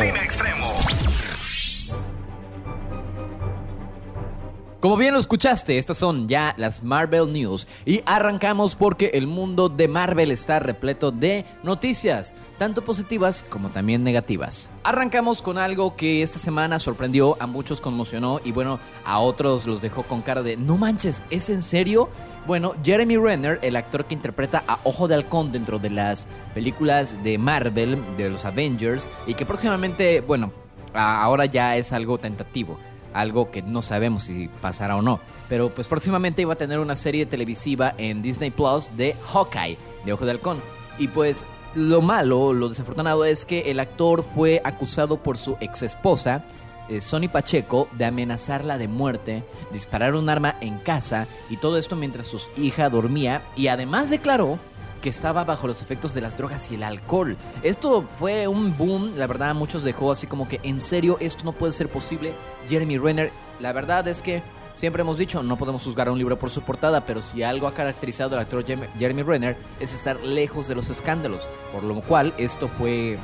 Como 4.86 4.98
bien 4.98 5.14
lo 5.14 5.18
escuchaste, 5.18 5.78
estas 5.78 5.98
son 5.98 6.28
ya 6.28 6.54
las 6.58 6.84
Marvel 6.84 7.32
News 7.32 7.66
y 7.84 8.02
arrancamos 8.06 8.76
porque 8.76 9.10
el 9.14 9.26
mundo 9.26 9.68
de 9.68 9.88
Marvel 9.88 10.30
está 10.30 10.60
repleto 10.60 11.10
de 11.10 11.44
noticias, 11.64 12.36
tanto 12.56 12.84
positivas 12.84 13.44
como 13.48 13.68
también 13.68 14.04
negativas. 14.04 14.70
Arrancamos 14.84 15.42
con 15.42 15.58
algo 15.58 15.96
que 15.96 16.22
esta 16.22 16.38
semana 16.38 16.78
sorprendió, 16.78 17.36
a 17.40 17.48
muchos 17.48 17.80
conmocionó 17.80 18.40
y 18.44 18.52
bueno, 18.52 18.78
a 19.04 19.18
otros 19.18 19.66
los 19.66 19.80
dejó 19.80 20.04
con 20.04 20.22
cara 20.22 20.44
de 20.44 20.56
no 20.56 20.76
manches, 20.76 21.24
¿es 21.30 21.50
en 21.50 21.62
serio? 21.62 22.08
Bueno, 22.46 22.74
Jeremy 22.84 23.16
Renner, 23.16 23.58
el 23.62 23.74
actor 23.74 24.04
que 24.04 24.14
interpreta 24.14 24.62
a 24.68 24.78
Ojo 24.84 25.08
de 25.08 25.16
Halcón 25.16 25.50
dentro 25.50 25.80
de 25.80 25.90
las 25.90 26.28
películas 26.54 27.24
de 27.24 27.38
Marvel, 27.38 28.04
de 28.16 28.30
los 28.30 28.44
Avengers, 28.44 29.10
y 29.26 29.34
que 29.34 29.44
próximamente, 29.44 30.20
bueno, 30.20 30.52
ahora 30.94 31.46
ya 31.46 31.76
es 31.76 31.92
algo 31.92 32.18
tentativo 32.18 32.78
algo 33.12 33.50
que 33.50 33.62
no 33.62 33.82
sabemos 33.82 34.24
si 34.24 34.48
pasará 34.60 34.96
o 34.96 35.02
no. 35.02 35.20
Pero 35.48 35.70
pues 35.70 35.88
próximamente 35.88 36.42
iba 36.42 36.54
a 36.54 36.58
tener 36.58 36.78
una 36.78 36.96
serie 36.96 37.26
televisiva 37.26 37.94
en 37.98 38.22
Disney 38.22 38.50
Plus 38.50 38.96
de 38.96 39.14
Hawkeye, 39.32 39.78
de 40.04 40.12
Ojo 40.12 40.24
de 40.24 40.32
Halcón. 40.32 40.60
Y 40.98 41.08
pues 41.08 41.44
lo 41.74 42.00
malo, 42.00 42.52
lo 42.52 42.68
desafortunado 42.68 43.24
es 43.24 43.44
que 43.44 43.70
el 43.70 43.80
actor 43.80 44.22
fue 44.22 44.62
acusado 44.64 45.22
por 45.22 45.36
su 45.36 45.56
ex 45.60 45.82
esposa, 45.82 46.44
eh, 46.88 47.00
Sonny 47.00 47.28
Pacheco, 47.28 47.88
de 47.92 48.04
amenazarla 48.06 48.78
de 48.78 48.88
muerte, 48.88 49.44
disparar 49.72 50.14
un 50.14 50.28
arma 50.28 50.56
en 50.60 50.78
casa 50.78 51.26
y 51.50 51.56
todo 51.56 51.76
esto 51.76 51.96
mientras 51.96 52.28
su 52.28 52.40
hija 52.56 52.88
dormía 52.88 53.42
y 53.56 53.66
además 53.66 54.08
declaró 54.08 54.58
que 55.06 55.10
estaba 55.10 55.44
bajo 55.44 55.68
los 55.68 55.82
efectos 55.82 56.14
de 56.14 56.20
las 56.20 56.36
drogas 56.36 56.68
y 56.72 56.74
el 56.74 56.82
alcohol. 56.82 57.36
Esto 57.62 58.04
fue 58.18 58.48
un 58.48 58.76
boom, 58.76 59.12
la 59.14 59.28
verdad, 59.28 59.54
muchos 59.54 59.84
dejó 59.84 60.10
así 60.10 60.26
como 60.26 60.48
que 60.48 60.58
en 60.64 60.80
serio 60.80 61.16
esto 61.20 61.44
no 61.44 61.52
puede 61.52 61.70
ser 61.70 61.88
posible. 61.88 62.34
Jeremy 62.68 62.98
Renner, 62.98 63.30
la 63.60 63.72
verdad 63.72 64.08
es 64.08 64.20
que 64.20 64.42
siempre 64.72 65.02
hemos 65.02 65.16
dicho, 65.16 65.44
no 65.44 65.56
podemos 65.56 65.84
juzgar 65.84 66.08
a 66.08 66.10
un 66.10 66.18
libro 66.18 66.40
por 66.40 66.50
su 66.50 66.62
portada, 66.62 67.06
pero 67.06 67.22
si 67.22 67.44
algo 67.44 67.68
ha 67.68 67.72
caracterizado 67.72 68.34
al 68.34 68.42
actor 68.42 68.64
Jeremy 68.64 69.22
Renner 69.22 69.56
es 69.78 69.94
estar 69.94 70.20
lejos 70.24 70.66
de 70.66 70.74
los 70.74 70.90
escándalos, 70.90 71.48
por 71.72 71.84
lo 71.84 72.00
cual 72.00 72.34
esto 72.36 72.66
fue 72.66 73.16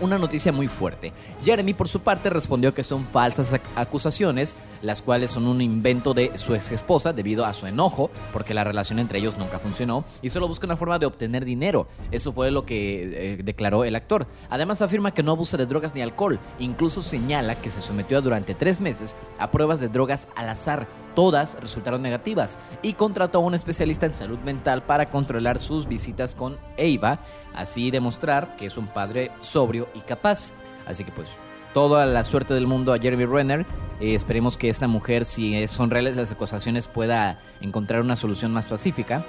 una 0.00 0.18
noticia 0.18 0.52
muy 0.52 0.68
fuerte. 0.68 1.12
Jeremy, 1.42 1.74
por 1.74 1.88
su 1.88 2.00
parte, 2.00 2.30
respondió 2.30 2.74
que 2.74 2.82
son 2.82 3.06
falsas 3.06 3.60
acusaciones, 3.74 4.56
las 4.82 5.02
cuales 5.02 5.30
son 5.30 5.46
un 5.46 5.60
invento 5.60 6.14
de 6.14 6.36
su 6.36 6.54
ex 6.54 6.72
esposa 6.72 7.12
debido 7.12 7.44
a 7.44 7.54
su 7.54 7.66
enojo, 7.66 8.10
porque 8.32 8.54
la 8.54 8.64
relación 8.64 8.98
entre 8.98 9.18
ellos 9.18 9.38
nunca 9.38 9.58
funcionó, 9.58 10.04
y 10.22 10.30
solo 10.30 10.48
busca 10.48 10.66
una 10.66 10.76
forma 10.76 10.98
de 10.98 11.06
obtener 11.06 11.44
dinero. 11.44 11.88
Eso 12.10 12.32
fue 12.32 12.50
lo 12.50 12.64
que 12.64 13.32
eh, 13.32 13.36
declaró 13.42 13.84
el 13.84 13.96
actor. 13.96 14.26
Además, 14.50 14.82
afirma 14.82 15.12
que 15.12 15.22
no 15.22 15.32
abusa 15.32 15.56
de 15.56 15.66
drogas 15.66 15.94
ni 15.94 16.02
alcohol, 16.02 16.38
incluso 16.58 17.02
señala 17.02 17.54
que 17.54 17.70
se 17.70 17.82
sometió 17.82 18.20
durante 18.22 18.54
tres 18.54 18.80
meses 18.80 19.16
a 19.38 19.50
pruebas 19.50 19.80
de 19.80 19.88
drogas 19.88 20.28
al 20.36 20.48
azar 20.48 20.86
todas 21.16 21.58
resultaron 21.60 22.02
negativas 22.02 22.60
y 22.82 22.92
contrató 22.92 23.38
a 23.38 23.40
un 23.40 23.54
especialista 23.54 24.06
en 24.06 24.14
salud 24.14 24.38
mental 24.40 24.84
para 24.84 25.06
controlar 25.06 25.58
sus 25.58 25.88
visitas 25.88 26.34
con 26.34 26.58
Eva, 26.76 27.20
así 27.54 27.90
demostrar 27.90 28.54
que 28.56 28.66
es 28.66 28.76
un 28.76 28.86
padre 28.86 29.32
sobrio 29.40 29.75
y 29.94 30.00
capaz. 30.00 30.52
Así 30.86 31.04
que 31.04 31.12
pues 31.12 31.28
toda 31.76 32.06
la 32.06 32.24
suerte 32.24 32.54
del 32.54 32.66
mundo 32.66 32.94
a 32.94 32.98
Jeremy 32.98 33.26
Renner. 33.26 33.66
Eh, 34.00 34.14
esperemos 34.14 34.56
que 34.56 34.70
esta 34.70 34.88
mujer, 34.88 35.26
si 35.26 35.66
son 35.68 35.90
reales 35.90 36.16
las 36.16 36.32
acusaciones, 36.32 36.88
pueda 36.88 37.38
encontrar 37.60 38.00
una 38.00 38.16
solución 38.16 38.50
más 38.50 38.66
pacífica 38.66 39.26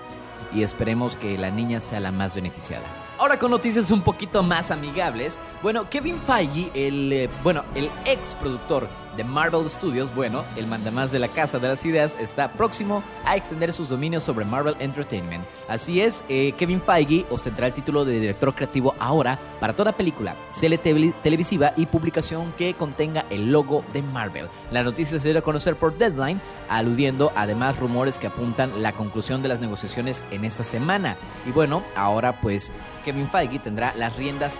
y 0.53 0.63
esperemos 0.63 1.17
que 1.17 1.37
la 1.37 1.51
niña 1.51 1.81
sea 1.81 1.99
la 1.99 2.13
más 2.13 2.35
beneficiada. 2.35 2.85
Ahora 3.19 3.37
con 3.37 3.51
noticias 3.51 3.91
un 3.91 4.01
poquito 4.01 4.43
más 4.43 4.71
amigables. 4.71 5.39
Bueno, 5.61 5.89
Kevin 5.89 6.19
Feige, 6.19 6.71
el, 6.73 7.11
eh, 7.11 7.29
bueno, 7.43 7.65
el 7.75 7.89
ex 8.05 8.35
productor 8.35 8.87
de 9.17 9.23
Marvel 9.23 9.69
Studios, 9.69 10.13
bueno, 10.13 10.45
el 10.55 10.67
mandamás 10.67 11.11
de 11.11 11.19
la 11.19 11.27
Casa 11.27 11.59
de 11.59 11.67
las 11.67 11.83
Ideas, 11.83 12.15
está 12.21 12.53
próximo 12.53 13.03
a 13.25 13.35
extender 13.35 13.73
sus 13.73 13.89
dominios 13.89 14.23
sobre 14.23 14.45
Marvel 14.45 14.77
Entertainment. 14.79 15.43
Así 15.67 15.99
es, 15.99 16.23
eh, 16.29 16.53
Kevin 16.57 16.81
Feige 16.81 17.25
ostentará 17.29 17.67
el 17.67 17.73
título 17.73 18.05
de 18.05 18.19
director 18.19 18.53
creativo 18.53 18.95
ahora 18.99 19.39
para 19.59 19.75
toda 19.75 19.97
película, 19.97 20.35
serie 20.51 20.77
televisiva 20.77 21.73
y 21.75 21.87
publicación 21.87 22.53
que 22.53 22.75
contenga 22.75 23.25
el 23.29 23.51
logo 23.51 23.83
de 23.91 24.03
Marvel. 24.03 24.47
La 24.71 24.83
noticia 24.83 25.19
se 25.19 25.29
dio 25.29 25.39
a 25.39 25.41
conocer 25.41 25.75
por 25.75 25.97
Deadline, 25.97 26.39
aludiendo 26.69 27.31
además 27.35 27.79
rumores 27.79 28.19
que 28.19 28.27
apuntan 28.27 28.83
la 28.83 28.93
conclusión 28.93 29.41
de 29.41 29.49
las 29.49 29.59
negociaciones 29.59 30.23
en 30.31 30.45
esta 30.45 30.63
semana. 30.63 31.17
Y 31.47 31.51
bueno, 31.51 31.83
ahora 31.95 32.39
pues 32.39 32.71
Kevin 33.03 33.29
Feige 33.29 33.59
tendrá 33.59 33.95
las 33.95 34.15
riendas 34.15 34.59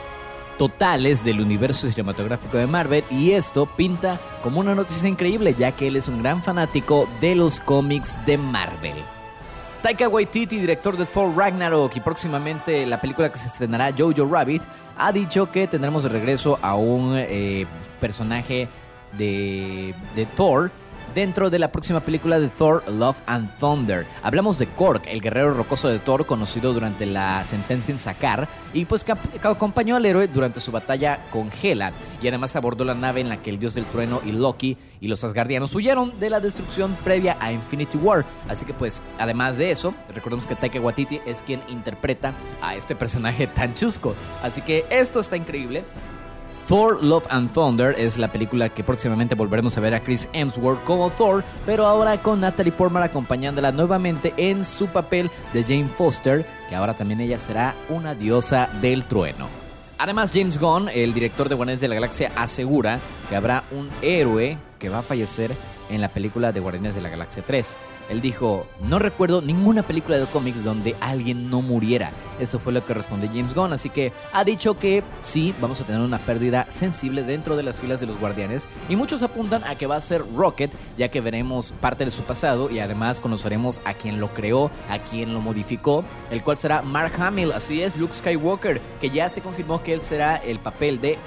totales 0.58 1.24
del 1.24 1.42
universo 1.42 1.88
cinematográfico 1.88 2.58
de 2.58 2.68
Marvel 2.68 3.04
y 3.10 3.32
esto 3.32 3.66
pinta 3.66 4.20
como 4.44 4.60
una 4.60 4.76
noticia 4.76 5.08
increíble 5.08 5.56
ya 5.58 5.72
que 5.72 5.88
él 5.88 5.96
es 5.96 6.08
un 6.08 6.22
gran 6.22 6.42
fanático 6.42 7.08
de 7.22 7.36
los 7.36 7.60
cómics 7.60 8.24
de 8.26 8.38
Marvel. 8.38 8.98
Taika 9.82 10.10
Waititi, 10.10 10.58
director 10.58 10.98
de 10.98 11.06
Thor 11.06 11.36
Ragnarok 11.36 11.96
y 11.96 12.00
próximamente 12.00 12.86
la 12.86 13.00
película 13.00 13.32
que 13.32 13.38
se 13.38 13.48
estrenará 13.48 13.94
Jojo 13.96 14.28
Rabbit, 14.30 14.64
ha 14.98 15.12
dicho 15.12 15.52
que 15.52 15.68
tendremos 15.68 16.04
de 16.04 16.10
regreso 16.10 16.58
a 16.62 16.76
un 16.76 17.14
eh, 17.16 17.66
personaje 18.00 18.68
de, 19.18 19.94
de 20.16 20.26
Thor 20.26 20.72
dentro 21.18 21.50
de 21.50 21.58
la 21.58 21.72
próxima 21.72 22.02
película 22.02 22.40
de 22.40 22.48
Thor, 22.48 22.84
Love 22.88 23.18
and 23.26 23.50
Thunder. 23.58 24.06
Hablamos 24.22 24.60
de 24.60 24.68
Korg, 24.68 25.02
el 25.08 25.20
guerrero 25.20 25.52
rocoso 25.52 25.88
de 25.88 25.98
Thor, 25.98 26.28
conocido 26.28 26.74
durante 26.74 27.08
la 27.08 27.44
sentencia 27.44 27.92
en 27.92 28.00
Sakar, 28.00 28.48
y 28.72 28.86
pues 28.86 29.04
que 29.04 29.14
acompañó 29.42 29.96
al 29.96 30.06
héroe 30.06 30.28
durante 30.28 30.60
su 30.60 30.72
batalla 30.72 31.26
con 31.32 31.50
Hela, 31.60 31.92
y 32.22 32.28
además 32.28 32.56
abordó 32.56 32.86
la 32.86 32.94
nave 32.94 33.22
en 33.22 33.30
la 33.30 33.42
que 33.42 33.50
el 33.50 33.58
dios 33.58 33.74
del 33.74 33.86
trueno 33.86 34.22
y 34.24 34.32
Loki 34.32 34.78
y 35.02 35.08
los 35.08 35.24
Asgardianos 35.24 35.74
huyeron 35.74 36.20
de 36.20 36.30
la 36.30 36.40
destrucción 36.40 36.96
previa 37.04 37.36
a 37.40 37.52
Infinity 37.52 37.98
War. 37.98 38.24
Así 38.48 38.68
que 38.68 38.76
pues, 38.76 39.02
además 39.18 39.58
de 39.58 39.72
eso, 39.72 39.96
recordemos 40.14 40.46
que 40.46 40.54
Taika 40.54 40.80
Waititi 40.80 41.20
es 41.26 41.42
quien 41.42 41.64
interpreta 41.68 42.34
a 42.62 42.76
este 42.76 42.96
personaje 42.96 43.48
tan 43.48 43.74
chusco. 43.74 44.14
Así 44.44 44.62
que 44.62 44.86
esto 44.92 45.20
está 45.20 45.36
increíble. 45.36 45.84
Thor, 46.68 47.02
Love 47.02 47.28
and 47.30 47.54
Thunder 47.54 47.96
es 47.98 48.18
la 48.18 48.30
película 48.30 48.68
que 48.68 48.84
próximamente 48.84 49.36
volveremos 49.36 49.78
a 49.78 49.80
ver 49.80 49.94
a 49.94 50.04
Chris 50.04 50.28
Hemsworth 50.34 50.84
como 50.84 51.10
Thor, 51.12 51.46
pero 51.66 51.88
ahora 51.88 52.22
con 52.22 52.42
Natalie 52.42 52.74
Portman 52.74 53.04
acompañándola 53.04 53.72
nuevamente 53.72 54.34
en 54.36 54.66
su 54.66 54.88
papel 54.88 55.32
de 55.54 55.64
Jane 55.64 55.88
Foster, 55.88 56.46
que 56.68 56.76
ahora 56.76 56.94
también 56.94 57.22
ella 57.22 57.38
será 57.38 57.74
una 57.88 58.16
diosa 58.16 58.68
del 58.82 59.06
trueno. 59.06 59.48
Además, 59.98 60.30
James 60.34 60.60
Gunn, 60.60 60.90
el 60.90 61.14
director 61.14 61.48
de 61.48 61.56
Guardianes 61.56 61.80
de 61.80 61.88
la 61.88 61.96
Galaxia, 61.96 62.34
asegura 62.36 63.00
que 63.30 63.38
habrá 63.38 63.64
un 63.72 63.90
héroe 64.02 64.58
que 64.78 64.90
va 64.90 65.00
a 65.00 65.04
fallecer 65.04 65.56
en 65.90 66.02
la 66.02 66.10
película 66.10 66.52
de 66.52 66.60
Guardianes 66.60 66.96
de 66.96 67.02
la 67.02 67.10
Galaxia 67.10 67.44
3. 67.46 67.78
Él 68.10 68.22
dijo, 68.22 68.68
no 68.82 69.00
recuerdo 69.00 69.42
ninguna 69.42 69.84
película 69.84 70.18
de 70.18 70.26
cómics 70.28 70.64
donde 70.64 70.96
alguien 71.02 71.50
no 71.50 71.62
muriera. 71.62 72.12
Eso 72.40 72.60
fue 72.60 72.72
lo 72.72 72.86
que 72.86 72.94
respondió 72.94 73.30
James 73.30 73.54
Gunn, 73.54 73.74
así 73.74 73.90
que 73.90 74.14
ha 74.32 74.44
dicho 74.44 74.78
que 74.78 75.04
sí, 75.24 75.54
vamos 75.60 75.82
a 75.82 75.86
tener 75.86 76.02
una 76.02 76.20
pérdida 76.20 76.68
sensible 76.70 77.24
dentro 77.24 77.58
de 77.58 77.64
las 77.64 77.80
filas 77.80 78.00
de 78.00 78.06
los 78.06 78.20
guardianes 78.20 78.70
y 78.90 78.96
muchos 78.96 79.24
apuntan 79.24 79.64
a 79.64 79.76
que 79.76 79.88
va 79.88 79.96
a 79.96 80.02
ser 80.02 80.24
Rocket, 80.36 80.72
ya 80.98 81.10
que 81.10 81.22
veremos 81.22 81.74
parte 81.82 82.06
de 82.06 82.12
su 82.12 82.24
pasado 82.24 82.70
y 82.70 82.80
además 82.80 83.20
conoceremos 83.20 83.82
a 83.86 83.94
quien 83.94 84.20
lo 84.20 84.34
creó, 84.34 84.72
a 84.90 85.00
quien 85.00 85.34
lo 85.34 85.42
modificó, 85.42 86.04
el 86.32 86.44
cual 86.44 86.58
será 86.58 86.82
Mark 86.82 87.14
Hamill, 87.20 87.52
así 87.52 87.82
es, 87.82 87.98
Luke 87.98 88.14
Skywalker, 88.14 88.80
que 89.02 89.10
ya 89.10 89.30
se 89.30 89.42
confirmó 89.42 89.84
que 89.84 89.94
él 89.94 90.02
será 90.02 90.38
el 90.38 90.60
papel 90.60 91.02
de 91.02 91.18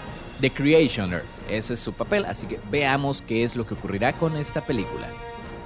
The 0.40 0.50
Creationer. 0.50 1.24
Ese 1.50 1.74
es 1.74 1.80
su 1.80 1.92
papel, 1.92 2.24
así 2.26 2.46
que 2.46 2.60
veamos 2.70 3.22
qué 3.22 3.44
es 3.44 3.56
lo 3.56 3.66
que 3.66 3.74
ocurrirá 3.74 4.12
con 4.12 4.36
esta 4.36 4.64
película. 4.64 5.08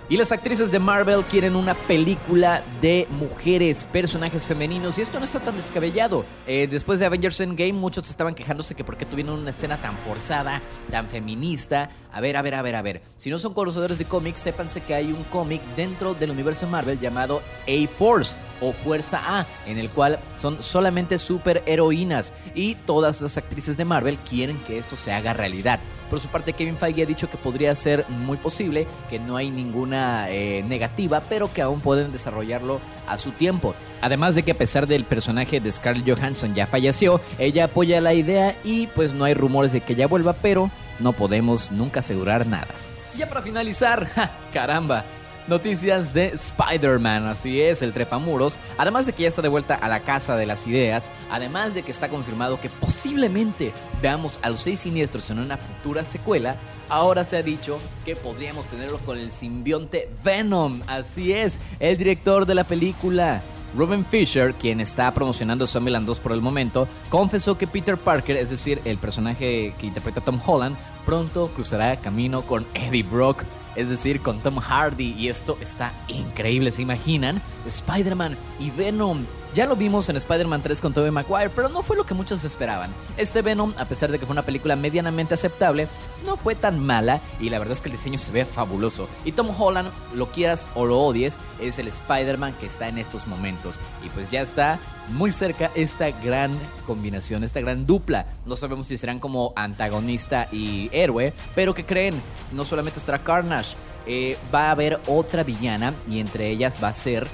Y 0.06 0.18
las 0.18 0.32
actrices 0.32 0.70
de 0.70 0.78
Marvel 0.78 1.24
quieren 1.24 1.56
una 1.56 1.72
película 1.72 2.62
de 2.82 3.08
mujeres, 3.18 3.86
personajes 3.86 4.44
femeninos, 4.46 4.98
y 4.98 5.00
esto 5.00 5.18
no 5.18 5.24
está 5.24 5.40
tan 5.40 5.56
descabellado. 5.56 6.26
Eh, 6.46 6.68
después 6.70 6.98
de 6.98 7.06
Avengers 7.06 7.40
Endgame, 7.40 7.72
muchos 7.72 8.10
estaban 8.10 8.34
quejándose 8.34 8.74
que 8.74 8.84
porque 8.84 9.06
tuvieron 9.06 9.38
una 9.38 9.50
escena 9.50 9.78
tan 9.78 9.96
forzada, 9.96 10.60
tan 10.90 11.08
feminista. 11.08 11.88
A 12.12 12.20
ver, 12.20 12.36
a 12.36 12.42
ver, 12.42 12.54
a 12.54 12.60
ver, 12.60 12.76
a 12.76 12.82
ver. 12.82 13.02
Si 13.16 13.30
no 13.30 13.38
son 13.38 13.54
conocedores 13.54 13.96
de 13.96 14.04
cómics, 14.04 14.40
sépanse 14.40 14.82
que 14.82 14.94
hay 14.94 15.10
un 15.10 15.24
cómic 15.24 15.62
dentro 15.74 16.12
del 16.12 16.32
universo 16.32 16.66
Marvel 16.68 17.00
llamado 17.00 17.40
A-Force 17.66 18.36
o 18.60 18.72
Fuerza 18.72 19.22
A, 19.40 19.46
en 19.66 19.78
el 19.78 19.88
cual 19.88 20.18
son 20.34 20.62
solamente 20.62 21.16
superheroínas 21.16 22.34
y 22.54 22.74
todas 22.74 23.22
las 23.22 23.38
actrices 23.38 23.78
de 23.78 23.86
Marvel 23.86 24.18
quieren 24.28 24.58
que 24.66 24.76
esto 24.78 24.96
se 24.96 25.12
haga 25.12 25.32
realidad. 25.32 25.80
Por 26.10 26.20
su 26.20 26.28
parte, 26.28 26.52
Kevin 26.52 26.76
Feige 26.76 27.02
ha 27.02 27.06
dicho 27.06 27.28
que 27.30 27.36
podría 27.36 27.74
ser 27.74 28.06
muy 28.08 28.36
posible, 28.36 28.86
que 29.10 29.18
no 29.18 29.36
hay 29.36 29.50
ninguna 29.50 30.30
eh, 30.30 30.62
negativa, 30.66 31.22
pero 31.28 31.52
que 31.52 31.62
aún 31.62 31.80
pueden 31.80 32.12
desarrollarlo 32.12 32.80
a 33.06 33.18
su 33.18 33.32
tiempo. 33.32 33.74
Además 34.00 34.34
de 34.34 34.42
que 34.42 34.52
a 34.52 34.58
pesar 34.58 34.86
del 34.86 35.04
personaje 35.04 35.60
de 35.60 35.72
Scarlett 35.72 36.18
Johansson 36.18 36.54
ya 36.54 36.66
falleció, 36.66 37.20
ella 37.38 37.64
apoya 37.64 38.00
la 38.00 38.14
idea 38.14 38.56
y 38.64 38.86
pues 38.88 39.12
no 39.14 39.24
hay 39.24 39.34
rumores 39.34 39.72
de 39.72 39.80
que 39.80 39.94
ella 39.94 40.06
vuelva, 40.06 40.34
pero 40.34 40.70
no 41.00 41.12
podemos 41.12 41.70
nunca 41.72 42.00
asegurar 42.00 42.46
nada. 42.46 42.68
Y 43.14 43.18
ya 43.18 43.28
para 43.28 43.42
finalizar, 43.42 44.08
caramba, 44.52 45.04
noticias 45.46 46.14
de 46.14 46.28
Spider-Man, 46.28 47.26
así 47.26 47.60
es, 47.60 47.82
el 47.82 47.92
trepamuros. 47.92 48.58
Además 48.78 49.06
de 49.06 49.12
que 49.12 49.24
ya 49.24 49.28
está 49.28 49.42
de 49.42 49.48
vuelta 49.48 49.74
a 49.74 49.88
la 49.88 50.00
casa 50.00 50.36
de 50.36 50.46
las 50.46 50.66
ideas, 50.66 51.10
además 51.30 51.74
de 51.74 51.82
que 51.82 51.90
está 51.90 52.08
confirmado 52.08 52.60
que 52.60 52.68
posiblemente 52.68 53.72
veamos 54.02 54.38
a 54.42 54.50
los 54.50 54.62
seis 54.62 54.80
siniestros 54.80 55.30
en 55.30 55.38
una 55.38 55.56
futura 55.56 56.04
secuela, 56.04 56.56
ahora 56.88 57.24
se 57.24 57.36
ha 57.36 57.42
dicho 57.42 57.78
que 58.04 58.16
podríamos 58.16 58.68
tenerlo 58.68 58.98
con 58.98 59.18
el 59.18 59.32
simbionte 59.32 60.08
Venom, 60.24 60.82
así 60.86 61.32
es, 61.32 61.60
el 61.80 61.96
director 61.96 62.46
de 62.46 62.54
la 62.54 62.64
película. 62.64 63.42
Ruben 63.76 64.04
Fisher, 64.04 64.54
quien 64.54 64.80
está 64.80 65.12
promocionando 65.12 65.66
Zombieland 65.66 66.06
2 66.06 66.20
por 66.20 66.30
el 66.30 66.40
momento, 66.40 66.86
confesó 67.08 67.58
que 67.58 67.66
Peter 67.66 67.96
Parker, 67.96 68.36
es 68.36 68.48
decir, 68.48 68.80
el 68.84 68.98
personaje 68.98 69.74
que 69.78 69.86
interpreta 69.86 70.20
Tom 70.20 70.38
Holland, 70.44 70.76
pronto 71.04 71.48
cruzará 71.48 71.96
camino 71.96 72.42
con 72.42 72.64
Eddie 72.74 73.02
Brock, 73.02 73.42
es 73.76 73.88
decir, 73.88 74.20
con 74.20 74.40
Tom 74.40 74.58
Hardy. 74.58 75.14
Y 75.18 75.28
esto 75.28 75.58
está 75.60 75.92
increíble, 76.08 76.70
¿se 76.70 76.82
imaginan? 76.82 77.40
Spider-Man 77.66 78.36
y 78.58 78.70
Venom 78.70 79.24
ya 79.54 79.66
lo 79.66 79.76
vimos 79.76 80.08
en 80.08 80.16
Spider-Man 80.16 80.62
3 80.62 80.80
con 80.80 80.92
Tobey 80.92 81.12
Maguire, 81.12 81.48
pero 81.48 81.68
no 81.68 81.82
fue 81.82 81.96
lo 81.96 82.04
que 82.04 82.12
muchos 82.12 82.44
esperaban. 82.44 82.90
Este 83.16 83.40
Venom, 83.40 83.72
a 83.78 83.84
pesar 83.84 84.10
de 84.10 84.18
que 84.18 84.26
fue 84.26 84.32
una 84.32 84.42
película 84.42 84.74
medianamente 84.74 85.34
aceptable, 85.34 85.86
no 86.26 86.36
fue 86.36 86.56
tan 86.56 86.80
mala 86.80 87.20
y 87.38 87.50
la 87.50 87.60
verdad 87.60 87.74
es 87.74 87.80
que 87.80 87.88
el 87.88 87.96
diseño 87.96 88.18
se 88.18 88.32
ve 88.32 88.44
fabuloso. 88.44 89.08
Y 89.24 89.30
Tom 89.30 89.48
Holland, 89.56 89.90
lo 90.14 90.26
quieras 90.26 90.68
o 90.74 90.86
lo 90.86 90.98
odies, 90.98 91.38
es 91.60 91.78
el 91.78 91.86
Spider-Man 91.86 92.54
que 92.58 92.66
está 92.66 92.88
en 92.88 92.98
estos 92.98 93.28
momentos. 93.28 93.78
Y 94.04 94.08
pues 94.08 94.30
ya 94.32 94.42
está 94.42 94.80
muy 95.12 95.30
cerca 95.30 95.70
esta 95.76 96.10
gran 96.10 96.58
combinación, 96.84 97.44
esta 97.44 97.60
gran 97.60 97.86
dupla. 97.86 98.26
No 98.46 98.56
sabemos 98.56 98.86
si 98.86 98.98
serán 98.98 99.20
como 99.20 99.52
antagonista 99.54 100.48
y 100.50 100.90
héroe, 100.92 101.32
pero 101.54 101.74
que 101.74 101.84
creen, 101.84 102.20
no 102.52 102.64
solamente 102.64 102.98
estará 102.98 103.20
Carnage, 103.20 103.76
eh, 104.06 104.36
va 104.52 104.68
a 104.68 104.70
haber 104.72 105.00
otra 105.06 105.44
villana 105.44 105.94
y 106.10 106.18
entre 106.18 106.50
ellas 106.50 106.78
va 106.82 106.88
a 106.88 106.92
ser 106.92 107.28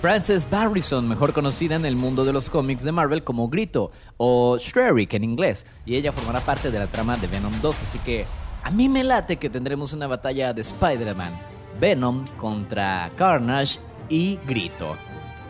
Frances 0.00 0.48
Barrison, 0.48 1.06
mejor 1.06 1.34
conocida 1.34 1.76
en 1.76 1.84
el 1.84 1.94
mundo 1.94 2.24
de 2.24 2.32
los 2.32 2.48
cómics 2.48 2.82
de 2.82 2.90
Marvel 2.90 3.22
como 3.22 3.50
Grito 3.50 3.90
o 4.16 4.56
Shrerik 4.56 5.12
en 5.12 5.24
inglés, 5.24 5.66
y 5.84 5.94
ella 5.94 6.10
formará 6.10 6.40
parte 6.40 6.70
de 6.70 6.78
la 6.78 6.86
trama 6.86 7.18
de 7.18 7.26
Venom 7.26 7.52
2, 7.60 7.82
así 7.82 7.98
que 7.98 8.24
a 8.64 8.70
mí 8.70 8.88
me 8.88 9.04
late 9.04 9.36
que 9.36 9.50
tendremos 9.50 9.92
una 9.92 10.06
batalla 10.06 10.54
de 10.54 10.62
Spider-Man, 10.62 11.38
Venom 11.78 12.24
contra 12.38 13.10
Carnage 13.14 13.78
y 14.08 14.38
Grito. 14.46 14.96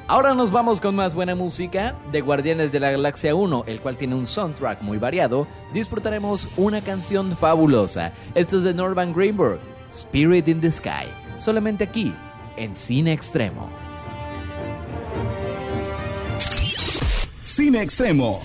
Ahora 0.08 0.34
nos 0.34 0.50
vamos 0.50 0.80
con 0.80 0.96
más 0.96 1.14
buena 1.14 1.36
música 1.36 1.94
de 2.10 2.20
Guardianes 2.20 2.72
de 2.72 2.80
la 2.80 2.90
Galaxia 2.90 3.36
1, 3.36 3.62
el 3.68 3.80
cual 3.80 3.96
tiene 3.96 4.16
un 4.16 4.26
soundtrack 4.26 4.82
muy 4.82 4.98
variado. 4.98 5.46
Disfrutaremos 5.72 6.50
una 6.56 6.80
canción 6.80 7.36
fabulosa. 7.36 8.12
Esto 8.34 8.58
es 8.58 8.64
de 8.64 8.74
Norman 8.74 9.12
Greenberg, 9.12 9.60
Spirit 9.92 10.48
in 10.48 10.60
the 10.60 10.72
Sky, 10.72 11.06
solamente 11.36 11.84
aquí, 11.84 12.12
en 12.56 12.74
Cine 12.74 13.12
Extremo. 13.12 13.79
Cine 17.60 17.82
Extremo. 17.82 18.40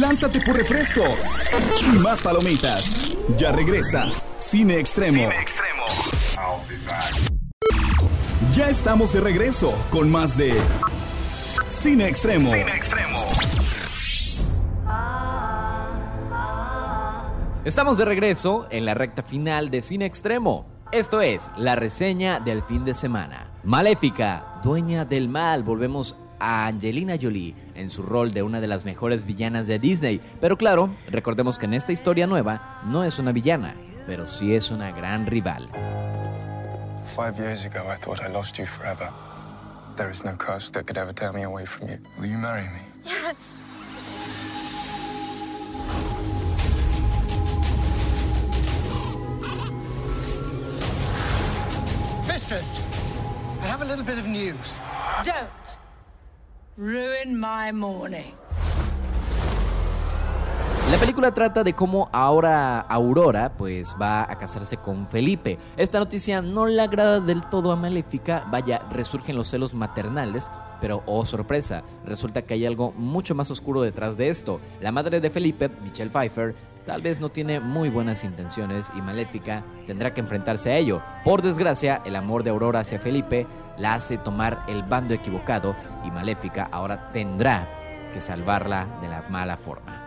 Lánzate 0.00 0.40
por 0.40 0.56
refresco 0.56 1.04
y 1.80 1.98
más 2.00 2.20
palomitas. 2.22 2.90
Ya 3.38 3.52
regresa 3.52 4.08
Cine 4.36 4.80
Extremo. 4.80 5.28
Ya 8.52 8.68
estamos 8.68 9.12
de 9.12 9.20
regreso 9.20 9.72
con 9.90 10.10
más 10.10 10.36
de 10.36 10.60
Cine 11.68 12.08
Extremo. 12.08 12.50
Estamos 17.64 17.96
de 17.96 18.06
regreso 18.06 18.66
en 18.72 18.84
la 18.84 18.94
recta 18.94 19.22
final 19.22 19.70
de 19.70 19.82
Cine 19.82 20.04
Extremo. 20.04 20.66
Esto 20.90 21.20
es 21.20 21.52
la 21.56 21.76
reseña 21.76 22.40
del 22.40 22.64
fin 22.64 22.84
de 22.84 22.92
semana. 22.92 23.52
Maléfica, 23.62 24.60
dueña 24.64 25.04
del 25.04 25.28
mal. 25.28 25.62
Volvemos 25.62 26.16
a 26.40 26.66
Angelina 26.66 27.14
Jolie 27.20 27.54
en 27.74 27.88
su 27.90 28.02
rol 28.02 28.32
de 28.32 28.42
una 28.42 28.60
de 28.60 28.66
las 28.66 28.84
mejores 28.84 29.26
villanas 29.26 29.66
de 29.66 29.78
Disney. 29.78 30.20
Pero 30.40 30.56
claro, 30.56 30.94
recordemos 31.08 31.58
que 31.58 31.66
en 31.66 31.74
esta 31.74 31.92
historia 31.92 32.26
nueva 32.26 32.80
no 32.86 33.04
es 33.04 33.18
una 33.18 33.32
villana, 33.32 33.76
pero 34.06 34.26
sí 34.26 34.54
es 34.54 34.70
una 34.70 34.90
gran 34.90 35.26
rival. 35.26 35.68
Five 37.04 37.36
years 37.38 37.64
ago, 37.64 37.80
I 37.92 37.96
thought 37.96 38.20
I 38.20 38.32
lost 38.32 38.56
you 38.58 38.66
forever. 38.66 39.08
There 39.96 40.10
is 40.10 40.24
no 40.24 40.36
curse 40.36 40.70
that 40.72 40.86
could 40.86 40.96
ever 40.96 41.12
tear 41.12 41.32
me 41.32 41.42
away 41.42 41.66
from 41.66 41.88
you. 41.88 41.98
Will 42.18 42.30
you 42.30 42.38
marry 42.38 42.62
me? 42.62 42.80
Yes. 43.04 43.58
Mistress, 52.28 52.80
I 53.60 53.66
have 53.66 53.82
a 53.82 53.84
little 53.84 54.04
bit 54.04 54.18
of 54.18 54.26
news. 54.26 54.78
Don't 55.24 55.79
ruin 56.76 57.38
my 57.38 57.72
morning. 57.72 58.34
La 60.90 60.98
película 60.98 61.32
trata 61.32 61.62
de 61.62 61.72
cómo 61.72 62.08
ahora 62.12 62.80
Aurora 62.80 63.52
pues 63.56 63.94
va 64.00 64.22
a 64.22 64.38
casarse 64.38 64.76
con 64.76 65.06
Felipe. 65.06 65.58
Esta 65.76 66.00
noticia 66.00 66.42
no 66.42 66.66
le 66.66 66.82
agrada 66.82 67.20
del 67.20 67.42
todo 67.48 67.70
a 67.70 67.76
Maléfica, 67.76 68.44
vaya, 68.50 68.82
resurgen 68.90 69.36
los 69.36 69.48
celos 69.48 69.72
maternales, 69.72 70.50
pero 70.80 71.02
oh 71.06 71.24
sorpresa, 71.24 71.84
resulta 72.04 72.42
que 72.42 72.54
hay 72.54 72.66
algo 72.66 72.92
mucho 72.96 73.36
más 73.36 73.50
oscuro 73.50 73.82
detrás 73.82 74.16
de 74.16 74.30
esto. 74.30 74.60
La 74.80 74.90
madre 74.90 75.20
de 75.20 75.30
Felipe, 75.30 75.68
Michelle 75.82 76.10
Pfeiffer, 76.10 76.56
tal 76.84 77.02
vez 77.02 77.20
no 77.20 77.28
tiene 77.28 77.60
muy 77.60 77.88
buenas 77.88 78.24
intenciones 78.24 78.90
y 78.96 79.00
Maléfica 79.00 79.62
tendrá 79.86 80.12
que 80.12 80.20
enfrentarse 80.20 80.72
a 80.72 80.76
ello. 80.76 81.02
Por 81.24 81.40
desgracia, 81.40 82.02
el 82.04 82.16
amor 82.16 82.42
de 82.42 82.50
Aurora 82.50 82.80
hacia 82.80 82.98
Felipe 82.98 83.46
la 83.80 83.94
hace 83.94 84.18
tomar 84.18 84.62
el 84.68 84.82
bando 84.82 85.14
equivocado 85.14 85.74
y 86.04 86.10
Maléfica 86.10 86.68
ahora 86.70 87.08
tendrá 87.10 87.66
que 88.12 88.20
salvarla 88.20 88.86
de 89.00 89.08
la 89.08 89.22
mala 89.28 89.56
forma. 89.56 89.99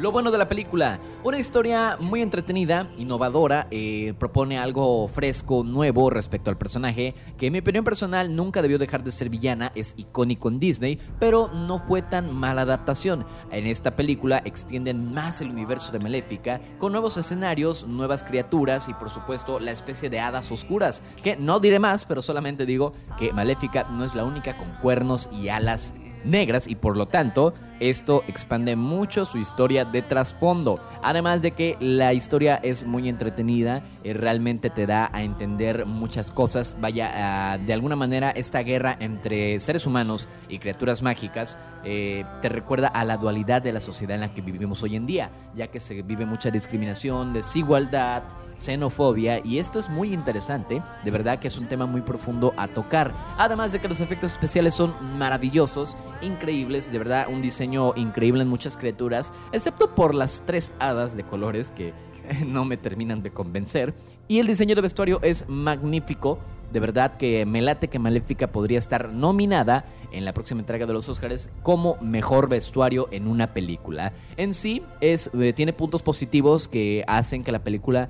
Lo 0.00 0.12
bueno 0.12 0.30
de 0.30 0.38
la 0.38 0.48
película, 0.48 0.98
una 1.24 1.38
historia 1.38 1.98
muy 2.00 2.22
entretenida, 2.22 2.90
innovadora, 2.96 3.66
eh, 3.70 4.14
propone 4.18 4.58
algo 4.58 5.06
fresco, 5.08 5.62
nuevo 5.62 6.08
respecto 6.08 6.48
al 6.48 6.56
personaje, 6.56 7.14
que 7.36 7.48
en 7.48 7.52
mi 7.52 7.58
opinión 7.58 7.84
personal 7.84 8.34
nunca 8.34 8.62
debió 8.62 8.78
dejar 8.78 9.04
de 9.04 9.10
ser 9.10 9.28
villana, 9.28 9.72
es 9.74 9.92
icónico 9.98 10.48
en 10.48 10.58
Disney, 10.58 10.98
pero 11.18 11.48
no 11.52 11.80
fue 11.80 12.00
tan 12.00 12.34
mala 12.34 12.62
adaptación. 12.62 13.26
En 13.50 13.66
esta 13.66 13.94
película 13.94 14.40
extienden 14.46 15.12
más 15.12 15.42
el 15.42 15.50
universo 15.50 15.92
de 15.92 15.98
Maléfica, 15.98 16.62
con 16.78 16.92
nuevos 16.92 17.18
escenarios, 17.18 17.86
nuevas 17.86 18.24
criaturas 18.24 18.88
y 18.88 18.94
por 18.94 19.10
supuesto 19.10 19.60
la 19.60 19.72
especie 19.72 20.08
de 20.08 20.18
hadas 20.18 20.50
oscuras, 20.50 21.02
que 21.22 21.36
no 21.36 21.60
diré 21.60 21.78
más, 21.78 22.06
pero 22.06 22.22
solamente 22.22 22.64
digo 22.64 22.94
que 23.18 23.34
Maléfica 23.34 23.86
no 23.90 24.02
es 24.06 24.14
la 24.14 24.24
única 24.24 24.56
con 24.56 24.70
cuernos 24.80 25.28
y 25.30 25.50
alas 25.50 25.92
negras 26.24 26.68
y 26.68 26.74
por 26.74 26.96
lo 26.96 27.06
tanto 27.06 27.52
esto 27.80 28.22
expande 28.28 28.76
mucho 28.76 29.24
su 29.24 29.38
historia 29.38 29.84
de 29.84 30.02
trasfondo. 30.02 30.78
Además 31.02 31.42
de 31.42 31.52
que 31.52 31.76
la 31.80 32.12
historia 32.12 32.56
es 32.56 32.86
muy 32.86 33.08
entretenida, 33.08 33.82
y 34.04 34.12
realmente 34.12 34.70
te 34.70 34.86
da 34.86 35.10
a 35.12 35.22
entender 35.22 35.86
muchas 35.86 36.30
cosas. 36.30 36.76
Vaya, 36.80 37.10
ah, 37.14 37.58
de 37.58 37.72
alguna 37.72 37.96
manera 37.96 38.30
esta 38.30 38.60
guerra 38.62 38.96
entre 39.00 39.58
seres 39.60 39.86
humanos 39.86 40.28
y 40.48 40.58
criaturas 40.58 41.02
mágicas 41.02 41.58
eh, 41.84 42.24
te 42.42 42.48
recuerda 42.48 42.88
a 42.88 43.04
la 43.04 43.16
dualidad 43.16 43.62
de 43.62 43.72
la 43.72 43.80
sociedad 43.80 44.14
en 44.14 44.20
la 44.20 44.32
que 44.32 44.42
vivimos 44.42 44.82
hoy 44.82 44.96
en 44.96 45.06
día, 45.06 45.30
ya 45.54 45.68
que 45.68 45.80
se 45.80 46.02
vive 46.02 46.26
mucha 46.26 46.50
discriminación, 46.50 47.32
desigualdad, 47.32 48.22
xenofobia 48.56 49.40
y 49.44 49.58
esto 49.58 49.78
es 49.78 49.88
muy 49.88 50.12
interesante, 50.12 50.82
de 51.02 51.10
verdad 51.10 51.38
que 51.38 51.48
es 51.48 51.56
un 51.56 51.66
tema 51.66 51.86
muy 51.86 52.02
profundo 52.02 52.52
a 52.58 52.68
tocar, 52.68 53.12
además 53.38 53.72
de 53.72 53.80
que 53.80 53.88
los 53.88 54.00
efectos 54.00 54.32
especiales 54.32 54.74
son 54.74 54.94
maravillosos, 55.18 55.96
increíbles, 56.22 56.90
de 56.92 56.98
verdad 56.98 57.26
un 57.28 57.42
diseño 57.42 57.92
increíble 57.96 58.42
en 58.42 58.48
muchas 58.48 58.76
criaturas, 58.76 59.32
excepto 59.52 59.94
por 59.94 60.14
las 60.14 60.42
tres 60.46 60.72
hadas 60.78 61.16
de 61.16 61.24
colores 61.24 61.70
que 61.70 61.92
no 62.46 62.64
me 62.64 62.76
terminan 62.76 63.22
de 63.22 63.30
convencer 63.30 63.94
y 64.28 64.38
el 64.38 64.46
diseño 64.46 64.74
de 64.74 64.82
vestuario 64.82 65.20
es 65.22 65.48
magnífico. 65.48 66.38
De 66.72 66.78
verdad 66.78 67.16
que 67.16 67.44
me 67.46 67.60
late 67.60 67.88
que 67.88 67.98
Maléfica 67.98 68.52
podría 68.52 68.78
estar 68.78 69.12
nominada 69.12 69.84
en 70.12 70.24
la 70.24 70.32
próxima 70.32 70.60
entrega 70.60 70.86
de 70.86 70.92
los 70.92 71.08
Oscars 71.08 71.50
como 71.64 71.96
mejor 72.00 72.48
vestuario 72.48 73.08
en 73.10 73.26
una 73.26 73.52
película. 73.52 74.12
En 74.36 74.54
sí, 74.54 74.82
es, 75.00 75.30
eh, 75.34 75.52
tiene 75.52 75.72
puntos 75.72 76.02
positivos 76.02 76.68
que 76.68 77.02
hacen 77.08 77.42
que 77.42 77.50
la 77.50 77.64
película 77.64 78.08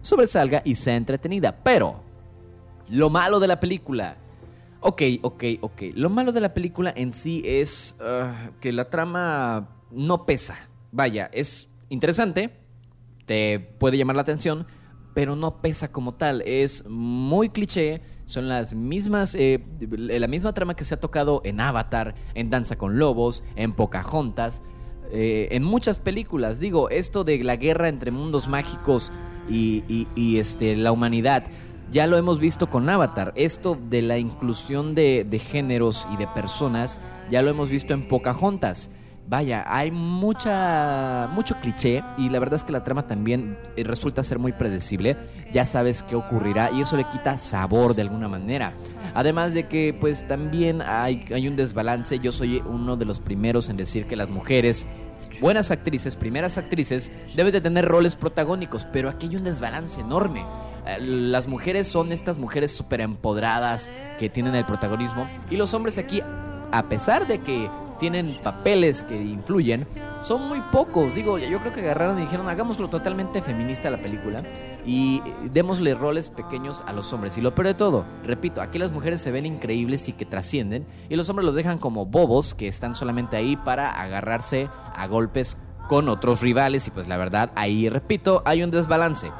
sobresalga 0.00 0.62
y 0.64 0.76
sea 0.76 0.96
entretenida. 0.96 1.58
Pero, 1.62 2.00
lo 2.88 3.10
malo 3.10 3.38
de 3.38 3.48
la 3.48 3.60
película. 3.60 4.16
Ok, 4.80 5.02
ok, 5.22 5.44
ok. 5.60 5.82
Lo 5.94 6.08
malo 6.10 6.32
de 6.32 6.40
la 6.40 6.54
película 6.54 6.92
en 6.96 7.12
sí 7.12 7.42
es 7.44 7.96
ah, 8.00 8.50
que 8.60 8.72
la 8.72 8.88
trama 8.88 9.76
no 9.90 10.24
pesa. 10.24 10.56
Vaya, 10.92 11.30
es 11.32 11.74
interesante, 11.90 12.50
te 13.26 13.60
puede 13.60 13.98
llamar 13.98 14.16
la 14.16 14.22
atención, 14.22 14.66
pero 15.14 15.36
no 15.36 15.60
pesa 15.60 15.92
como 15.92 16.12
tal. 16.12 16.42
Es 16.46 16.86
muy 16.88 17.50
cliché, 17.50 18.00
son 18.24 18.48
las 18.48 18.72
mismas, 18.74 19.34
eh, 19.34 19.62
la 19.80 20.28
misma 20.28 20.54
trama 20.54 20.74
que 20.74 20.84
se 20.84 20.94
ha 20.94 21.00
tocado 21.00 21.42
en 21.44 21.60
Avatar, 21.60 22.14
en 22.34 22.48
Danza 22.48 22.76
con 22.76 22.98
Lobos, 22.98 23.44
en 23.56 23.72
Pocahontas, 23.72 24.62
eh, 25.12 25.48
en 25.50 25.62
muchas 25.62 25.98
películas. 25.98 26.58
Digo, 26.58 26.88
esto 26.88 27.22
de 27.22 27.42
la 27.44 27.56
guerra 27.56 27.88
entre 27.88 28.10
mundos 28.12 28.48
mágicos 28.48 29.12
y, 29.48 29.84
y- 29.88 30.08
y, 30.14 30.38
este, 30.38 30.74
la 30.76 30.90
humanidad. 30.92 31.44
Ya 31.90 32.06
lo 32.06 32.16
hemos 32.16 32.38
visto 32.38 32.68
con 32.70 32.88
Avatar. 32.88 33.32
Esto 33.34 33.76
de 33.88 34.00
la 34.00 34.16
inclusión 34.16 34.94
de, 34.94 35.42
géneros 35.44 36.06
y 36.12 36.16
de 36.16 36.28
personas, 36.28 37.00
ya 37.30 37.42
lo 37.42 37.50
hemos 37.50 37.68
visto 37.68 37.94
en 37.94 38.06
Pocahontas. 38.06 38.92
Vaya, 39.26 39.64
hay 39.66 39.90
mucha 39.90 41.28
mucho 41.32 41.54
cliché 41.60 42.02
y 42.18 42.30
la 42.30 42.40
verdad 42.40 42.56
es 42.56 42.64
que 42.64 42.72
la 42.72 42.82
trama 42.82 43.06
también 43.06 43.56
eh, 43.76 43.84
resulta 43.84 44.22
ser 44.22 44.38
muy 44.38 44.52
predecible. 44.52 45.16
Ya 45.52 45.64
sabes 45.64 46.04
qué 46.04 46.14
ocurrirá 46.14 46.70
y 46.70 46.80
eso 46.80 46.96
le 46.96 47.08
quita 47.08 47.36
sabor 47.36 47.94
de 47.94 48.02
alguna 48.02 48.28
manera. 48.28 48.72
Además 49.14 49.54
de 49.54 49.66
que 49.66 49.94
pues 49.98 50.26
también 50.26 50.82
hay, 50.82 51.24
hay 51.32 51.48
un 51.48 51.56
desbalance. 51.56 52.20
Yo 52.20 52.30
soy 52.30 52.62
uno 52.66 52.96
de 52.96 53.04
los 53.04 53.18
primeros 53.18 53.68
en 53.68 53.76
decir 53.76 54.06
que 54.06 54.14
las 54.14 54.30
mujeres 54.30 54.86
buenas 55.40 55.70
actrices, 55.70 56.16
primeras 56.16 56.58
actrices, 56.58 57.10
deben 57.34 57.52
de 57.52 57.60
tener 57.60 57.86
roles 57.86 58.14
protagónicos, 58.14 58.84
pero 58.84 59.08
aquí 59.08 59.26
hay 59.26 59.36
un 59.36 59.44
desbalance 59.44 60.00
enorme. 60.00 60.44
Las 60.98 61.46
mujeres 61.46 61.86
son 61.86 62.12
estas 62.12 62.38
mujeres 62.38 62.72
súper 62.72 63.00
empoderadas 63.00 63.90
que 64.18 64.28
tienen 64.28 64.54
el 64.54 64.64
protagonismo 64.64 65.28
y 65.50 65.56
los 65.56 65.74
hombres 65.74 65.98
aquí, 65.98 66.22
a 66.72 66.88
pesar 66.88 67.26
de 67.26 67.40
que 67.40 67.70
tienen 68.00 68.38
papeles 68.42 69.04
que 69.04 69.14
influyen, 69.14 69.86
son 70.20 70.48
muy 70.48 70.60
pocos. 70.72 71.14
Digo, 71.14 71.38
yo 71.38 71.60
creo 71.60 71.72
que 71.72 71.80
agarraron 71.82 72.18
y 72.18 72.22
dijeron, 72.22 72.48
hagámoslo 72.48 72.88
totalmente 72.88 73.42
feminista 73.42 73.90
la 73.90 73.98
película 73.98 74.42
y 74.86 75.22
démosle 75.52 75.94
roles 75.94 76.30
pequeños 76.30 76.82
a 76.86 76.94
los 76.94 77.12
hombres. 77.12 77.36
Y 77.36 77.42
lo 77.42 77.54
peor 77.54 77.68
de 77.68 77.74
todo, 77.74 78.06
repito, 78.24 78.62
aquí 78.62 78.78
las 78.78 78.90
mujeres 78.90 79.20
se 79.20 79.30
ven 79.30 79.44
increíbles 79.44 80.08
y 80.08 80.14
que 80.14 80.24
trascienden 80.24 80.86
y 81.10 81.16
los 81.16 81.28
hombres 81.28 81.44
los 81.44 81.54
dejan 81.54 81.78
como 81.78 82.06
bobos 82.06 82.54
que 82.54 82.68
están 82.68 82.94
solamente 82.94 83.36
ahí 83.36 83.56
para 83.56 83.90
agarrarse 83.90 84.70
a 84.96 85.06
golpes 85.06 85.58
con 85.86 86.08
otros 86.08 86.40
rivales 86.40 86.86
y 86.86 86.90
pues 86.90 87.06
la 87.06 87.18
verdad 87.18 87.50
ahí, 87.54 87.88
repito, 87.90 88.42
hay 88.46 88.62
un 88.62 88.70
desbalance. 88.70 89.30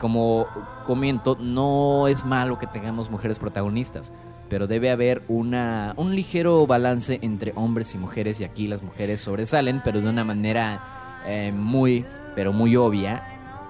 Como 0.00 0.46
comento, 0.86 1.36
no 1.38 2.08
es 2.08 2.24
malo 2.24 2.58
que 2.58 2.66
tengamos 2.66 3.10
mujeres 3.10 3.38
protagonistas, 3.38 4.14
pero 4.48 4.66
debe 4.66 4.90
haber 4.90 5.22
una, 5.28 5.92
un 5.96 6.16
ligero 6.16 6.66
balance 6.66 7.18
entre 7.22 7.52
hombres 7.54 7.94
y 7.94 7.98
mujeres 7.98 8.40
y 8.40 8.44
aquí 8.44 8.66
las 8.66 8.82
mujeres 8.82 9.20
sobresalen, 9.20 9.82
pero 9.84 10.00
de 10.00 10.08
una 10.08 10.24
manera 10.24 11.20
eh, 11.26 11.52
muy, 11.54 12.06
pero 12.34 12.54
muy 12.54 12.76
obvia, 12.76 13.22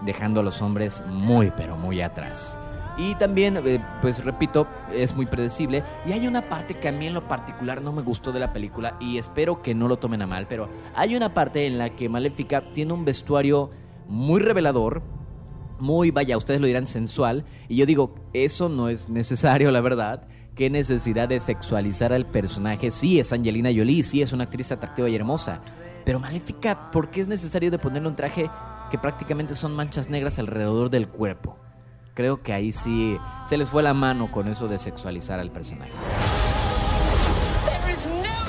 dejando 0.03 0.39
a 0.39 0.43
los 0.45 0.63
hombres 0.63 1.03
muy, 1.09 1.51
pero 1.57 1.77
muy 1.77 2.01
atrás. 2.01 2.57
Y 2.97 3.15
también, 3.15 3.59
eh, 3.67 3.83
pues 4.01 4.23
repito, 4.23 4.67
es 4.93 5.17
muy 5.17 5.27
predecible. 5.27 5.83
Y 6.07 6.13
hay 6.13 6.27
una 6.29 6.43
parte 6.43 6.75
que 6.75 6.89
a 6.89 6.93
mí 6.93 7.07
en 7.07 7.15
lo 7.15 7.27
particular 7.27 7.83
no 7.83 7.93
me 7.93 8.03
gustó 8.03 8.31
de 8.31 8.41
la 8.41 8.53
película 8.53 8.97
y 9.01 9.19
espero 9.19 9.63
que 9.63 9.75
no 9.75 9.89
lo 9.89 9.99
tomen 9.99 10.23
a 10.23 10.27
mal, 10.27 10.47
pero 10.47 10.69
hay 10.95 11.17
una 11.17 11.35
parte 11.35 11.67
en 11.67 11.79
la 11.79 11.91
que 11.91 12.09
Maléfica 12.09 12.73
tiene 12.73 12.93
un 12.93 13.05
vestuario 13.05 13.71
muy 14.07 14.41
revelador, 14.41 15.03
muy, 15.81 16.11
vaya, 16.11 16.37
ustedes 16.37 16.61
lo 16.61 16.67
dirán 16.67 16.87
sensual. 16.87 17.45
Y 17.69 17.77
yo 17.77 17.87
digo, 17.87 18.15
eso 18.33 18.69
no 18.69 18.89
es 18.89 19.09
necesario, 19.09 19.71
la 19.71 19.81
verdad. 19.81 20.29
¿Qué 20.55 20.69
necesidad 20.71 21.29
de 21.29 21.41
sexualizar 21.41 22.13
al 22.13 22.27
personaje? 22.27 22.91
Sí, 22.91 23.19
es 23.19 23.33
Angelina 23.33 23.71
Jolie, 23.75 24.03
sí, 24.03 24.21
es 24.21 24.33
una 24.33 24.45
actriz 24.45 24.73
atractiva 24.73 25.09
y 25.09 25.15
hermosa. 25.15 25.61
Pero 26.05 26.21
Maléfica, 26.21 26.91
¿por 26.91 27.11
qué 27.11 27.21
es 27.21 27.29
necesario 27.29 27.71
de 27.71 27.79
ponerle 27.79 28.09
un 28.09 28.17
traje 28.17 28.51
que 28.91 28.99
prácticamente 28.99 29.55
son 29.55 29.75
manchas 29.75 30.11
negras 30.11 30.39
alrededor 30.39 30.91
del 30.91 31.09
cuerpo? 31.09 31.57
Creo 32.15 32.43
que 32.43 32.53
ahí 32.53 32.73
sí 32.73 33.17
se 33.47 33.57
les 33.57 33.71
fue 33.71 33.83
la 33.83 33.95
mano 33.95 34.31
con 34.31 34.49
eso 34.49 34.69
de 34.69 34.79
sexualizar 34.79 35.41
al 35.41 35.51
personaje. 35.51 35.93
No. 38.23 38.41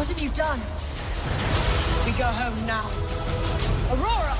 What 0.00 0.08
have 0.08 0.22
you 0.22 0.30
done? 0.30 0.89
Go 2.20 2.26
home 2.26 2.66
now. 2.66 2.84
Aurora! 3.92 4.36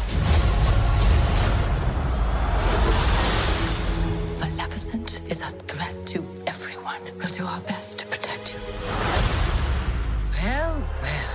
Maleficent 4.39 5.23
is 5.31 5.41
a 5.41 5.51
threat 5.67 5.95
to 6.09 6.23
everyone. 6.47 7.01
We'll 7.19 7.29
do 7.29 7.47
our 7.47 7.61
best 7.61 8.01
to 8.01 8.07
protect 8.09 8.53
you. 8.53 8.61
Well, 10.43 10.83
well. 11.01 11.30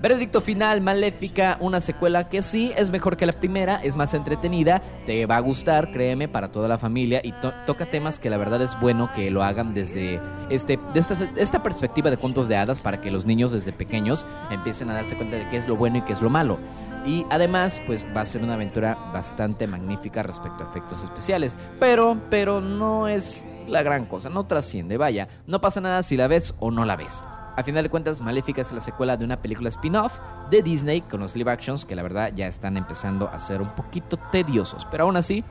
Veredicto 0.00 0.40
final, 0.40 0.80
Maléfica, 0.80 1.56
una 1.58 1.80
secuela 1.80 2.28
que 2.28 2.40
sí 2.40 2.72
es 2.76 2.92
mejor 2.92 3.16
que 3.16 3.26
la 3.26 3.32
primera, 3.32 3.80
es 3.82 3.96
más 3.96 4.14
entretenida, 4.14 4.80
te 5.06 5.26
va 5.26 5.34
a 5.34 5.40
gustar, 5.40 5.90
créeme, 5.90 6.28
para 6.28 6.52
toda 6.52 6.68
la 6.68 6.78
familia 6.78 7.20
y 7.24 7.32
to- 7.32 7.52
toca 7.66 7.84
temas 7.84 8.20
que 8.20 8.30
la 8.30 8.36
verdad 8.36 8.62
es 8.62 8.78
bueno 8.78 9.10
que 9.16 9.28
lo 9.32 9.42
hagan 9.42 9.74
desde 9.74 10.20
este, 10.50 10.78
de 10.94 11.00
esta, 11.00 11.16
esta 11.34 11.64
perspectiva 11.64 12.10
de 12.10 12.16
cuentos 12.16 12.46
de 12.46 12.56
hadas 12.56 12.78
para 12.78 13.00
que 13.00 13.10
los 13.10 13.26
niños 13.26 13.50
desde 13.50 13.72
pequeños 13.72 14.24
empiecen 14.52 14.88
a 14.90 14.94
darse 14.94 15.16
cuenta 15.16 15.36
de 15.36 15.48
qué 15.48 15.56
es 15.56 15.66
lo 15.66 15.74
bueno 15.76 15.98
y 15.98 16.02
qué 16.02 16.12
es 16.12 16.22
lo 16.22 16.30
malo. 16.30 16.58
Y 17.04 17.26
además, 17.30 17.82
pues 17.84 18.06
va 18.16 18.20
a 18.20 18.26
ser 18.26 18.44
una 18.44 18.54
aventura 18.54 18.94
bastante 19.12 19.66
magnífica 19.66 20.22
respecto 20.22 20.62
a 20.62 20.68
efectos 20.70 21.02
especiales, 21.02 21.56
pero, 21.80 22.16
pero 22.30 22.60
no 22.60 23.08
es 23.08 23.46
la 23.66 23.82
gran 23.82 24.06
cosa, 24.06 24.28
no 24.28 24.46
trasciende, 24.46 24.96
vaya, 24.96 25.26
no 25.48 25.60
pasa 25.60 25.80
nada 25.80 26.04
si 26.04 26.16
la 26.16 26.28
ves 26.28 26.54
o 26.60 26.70
no 26.70 26.84
la 26.84 26.94
ves. 26.94 27.24
A 27.58 27.64
final 27.64 27.82
de 27.82 27.90
cuentas, 27.90 28.20
Maléfica 28.20 28.60
es 28.60 28.70
la 28.70 28.80
secuela 28.80 29.16
de 29.16 29.24
una 29.24 29.42
película 29.42 29.68
spin-off 29.68 30.20
de 30.48 30.62
Disney 30.62 31.00
con 31.00 31.18
los 31.18 31.34
live 31.34 31.50
actions 31.50 31.84
que 31.84 31.96
la 31.96 32.04
verdad 32.04 32.30
ya 32.32 32.46
están 32.46 32.76
empezando 32.76 33.28
a 33.28 33.40
ser 33.40 33.60
un 33.60 33.70
poquito 33.70 34.16
tediosos, 34.16 34.86
pero 34.88 35.02
aún 35.02 35.16
así 35.16 35.42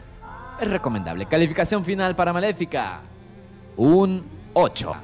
es 0.57 0.69
recomendable. 0.69 1.25
Calificación 1.25 1.83
final 1.83 2.15
para 2.15 2.31
Maléfica. 2.31 3.01
Un 3.75 4.23
8. 4.53 4.95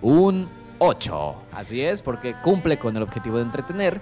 Un 0.00 0.48
8. 0.78 1.36
Así 1.52 1.82
es, 1.82 2.00
porque 2.00 2.34
cumple 2.40 2.78
con 2.78 2.96
el 2.96 3.02
objetivo 3.02 3.36
de 3.36 3.42
entretener, 3.42 4.00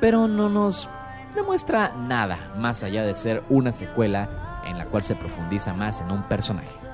pero 0.00 0.26
no 0.26 0.48
nos 0.48 0.90
demuestra 1.36 1.94
nada 1.96 2.54
más 2.58 2.82
allá 2.82 3.04
de 3.04 3.14
ser 3.14 3.44
una 3.50 3.70
secuela 3.70 4.62
en 4.66 4.78
la 4.78 4.86
cual 4.86 5.04
se 5.04 5.14
profundiza 5.14 5.74
más 5.74 6.00
en 6.00 6.10
un 6.10 6.24
personaje. 6.24 6.91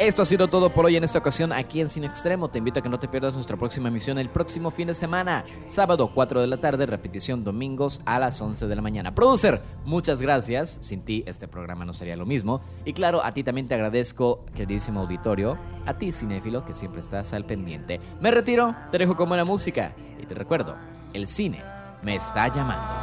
Esto 0.00 0.22
ha 0.22 0.24
sido 0.24 0.48
todo 0.48 0.70
por 0.70 0.86
hoy 0.86 0.96
en 0.96 1.04
esta 1.04 1.20
ocasión 1.20 1.52
aquí 1.52 1.80
en 1.80 1.88
Cine 1.88 2.08
Extremo. 2.08 2.48
Te 2.48 2.58
invito 2.58 2.80
a 2.80 2.82
que 2.82 2.88
no 2.88 2.98
te 2.98 3.06
pierdas 3.06 3.34
nuestra 3.34 3.56
próxima 3.56 3.88
emisión 3.88 4.18
el 4.18 4.28
próximo 4.28 4.72
fin 4.72 4.88
de 4.88 4.94
semana, 4.94 5.44
sábado 5.68 6.10
4 6.12 6.40
de 6.40 6.48
la 6.48 6.56
tarde, 6.56 6.84
repetición 6.84 7.44
domingos 7.44 8.00
a 8.04 8.18
las 8.18 8.40
11 8.40 8.66
de 8.66 8.74
la 8.74 8.82
mañana. 8.82 9.14
Producer, 9.14 9.62
muchas 9.84 10.20
gracias. 10.20 10.78
Sin 10.80 11.02
ti 11.02 11.22
este 11.28 11.46
programa 11.46 11.84
no 11.84 11.92
sería 11.92 12.16
lo 12.16 12.26
mismo. 12.26 12.60
Y 12.84 12.92
claro, 12.92 13.24
a 13.24 13.32
ti 13.32 13.44
también 13.44 13.68
te 13.68 13.74
agradezco, 13.74 14.44
queridísimo 14.56 14.98
auditorio, 15.00 15.56
a 15.86 15.96
ti 15.96 16.10
cinéfilo 16.10 16.64
que 16.64 16.74
siempre 16.74 16.98
estás 16.98 17.32
al 17.32 17.44
pendiente. 17.44 18.00
Me 18.20 18.32
retiro, 18.32 18.74
te 18.90 18.98
dejo 18.98 19.14
con 19.14 19.28
buena 19.28 19.44
música 19.44 19.94
y 20.20 20.26
te 20.26 20.34
recuerdo, 20.34 20.74
el 21.12 21.28
cine 21.28 21.62
me 22.02 22.16
está 22.16 22.48
llamando. 22.48 22.94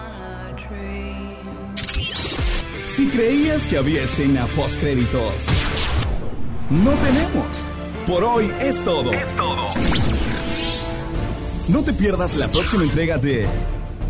Si 2.86 3.08
creías 3.08 3.66
que 3.66 3.78
había 3.78 4.04
escena 4.04 4.46
post 4.48 4.82
créditos, 4.82 5.48
no 6.72 6.92
tenemos. 6.92 7.46
Por 8.08 8.24
hoy 8.24 8.50
es 8.62 8.82
todo. 8.84 9.12
No 11.68 11.84
te 11.84 11.94
pierdas 11.94 12.36
la 12.38 12.48
próxima 12.48 12.84
entrega 12.84 13.18
de 13.18 13.48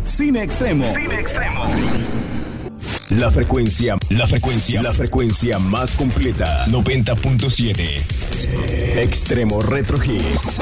Cine 0.02 0.42
Extremo. 0.42 0.92
La 3.10 3.30
frecuencia, 3.30 3.96
la 4.08 4.26
frecuencia, 4.26 4.82
la 4.82 4.92
frecuencia 4.92 5.58
más 5.58 5.94
completa. 5.96 6.64
90.7. 6.66 9.02
Extremo 9.02 9.60
Retro 9.60 10.02
Hits. 10.02 10.60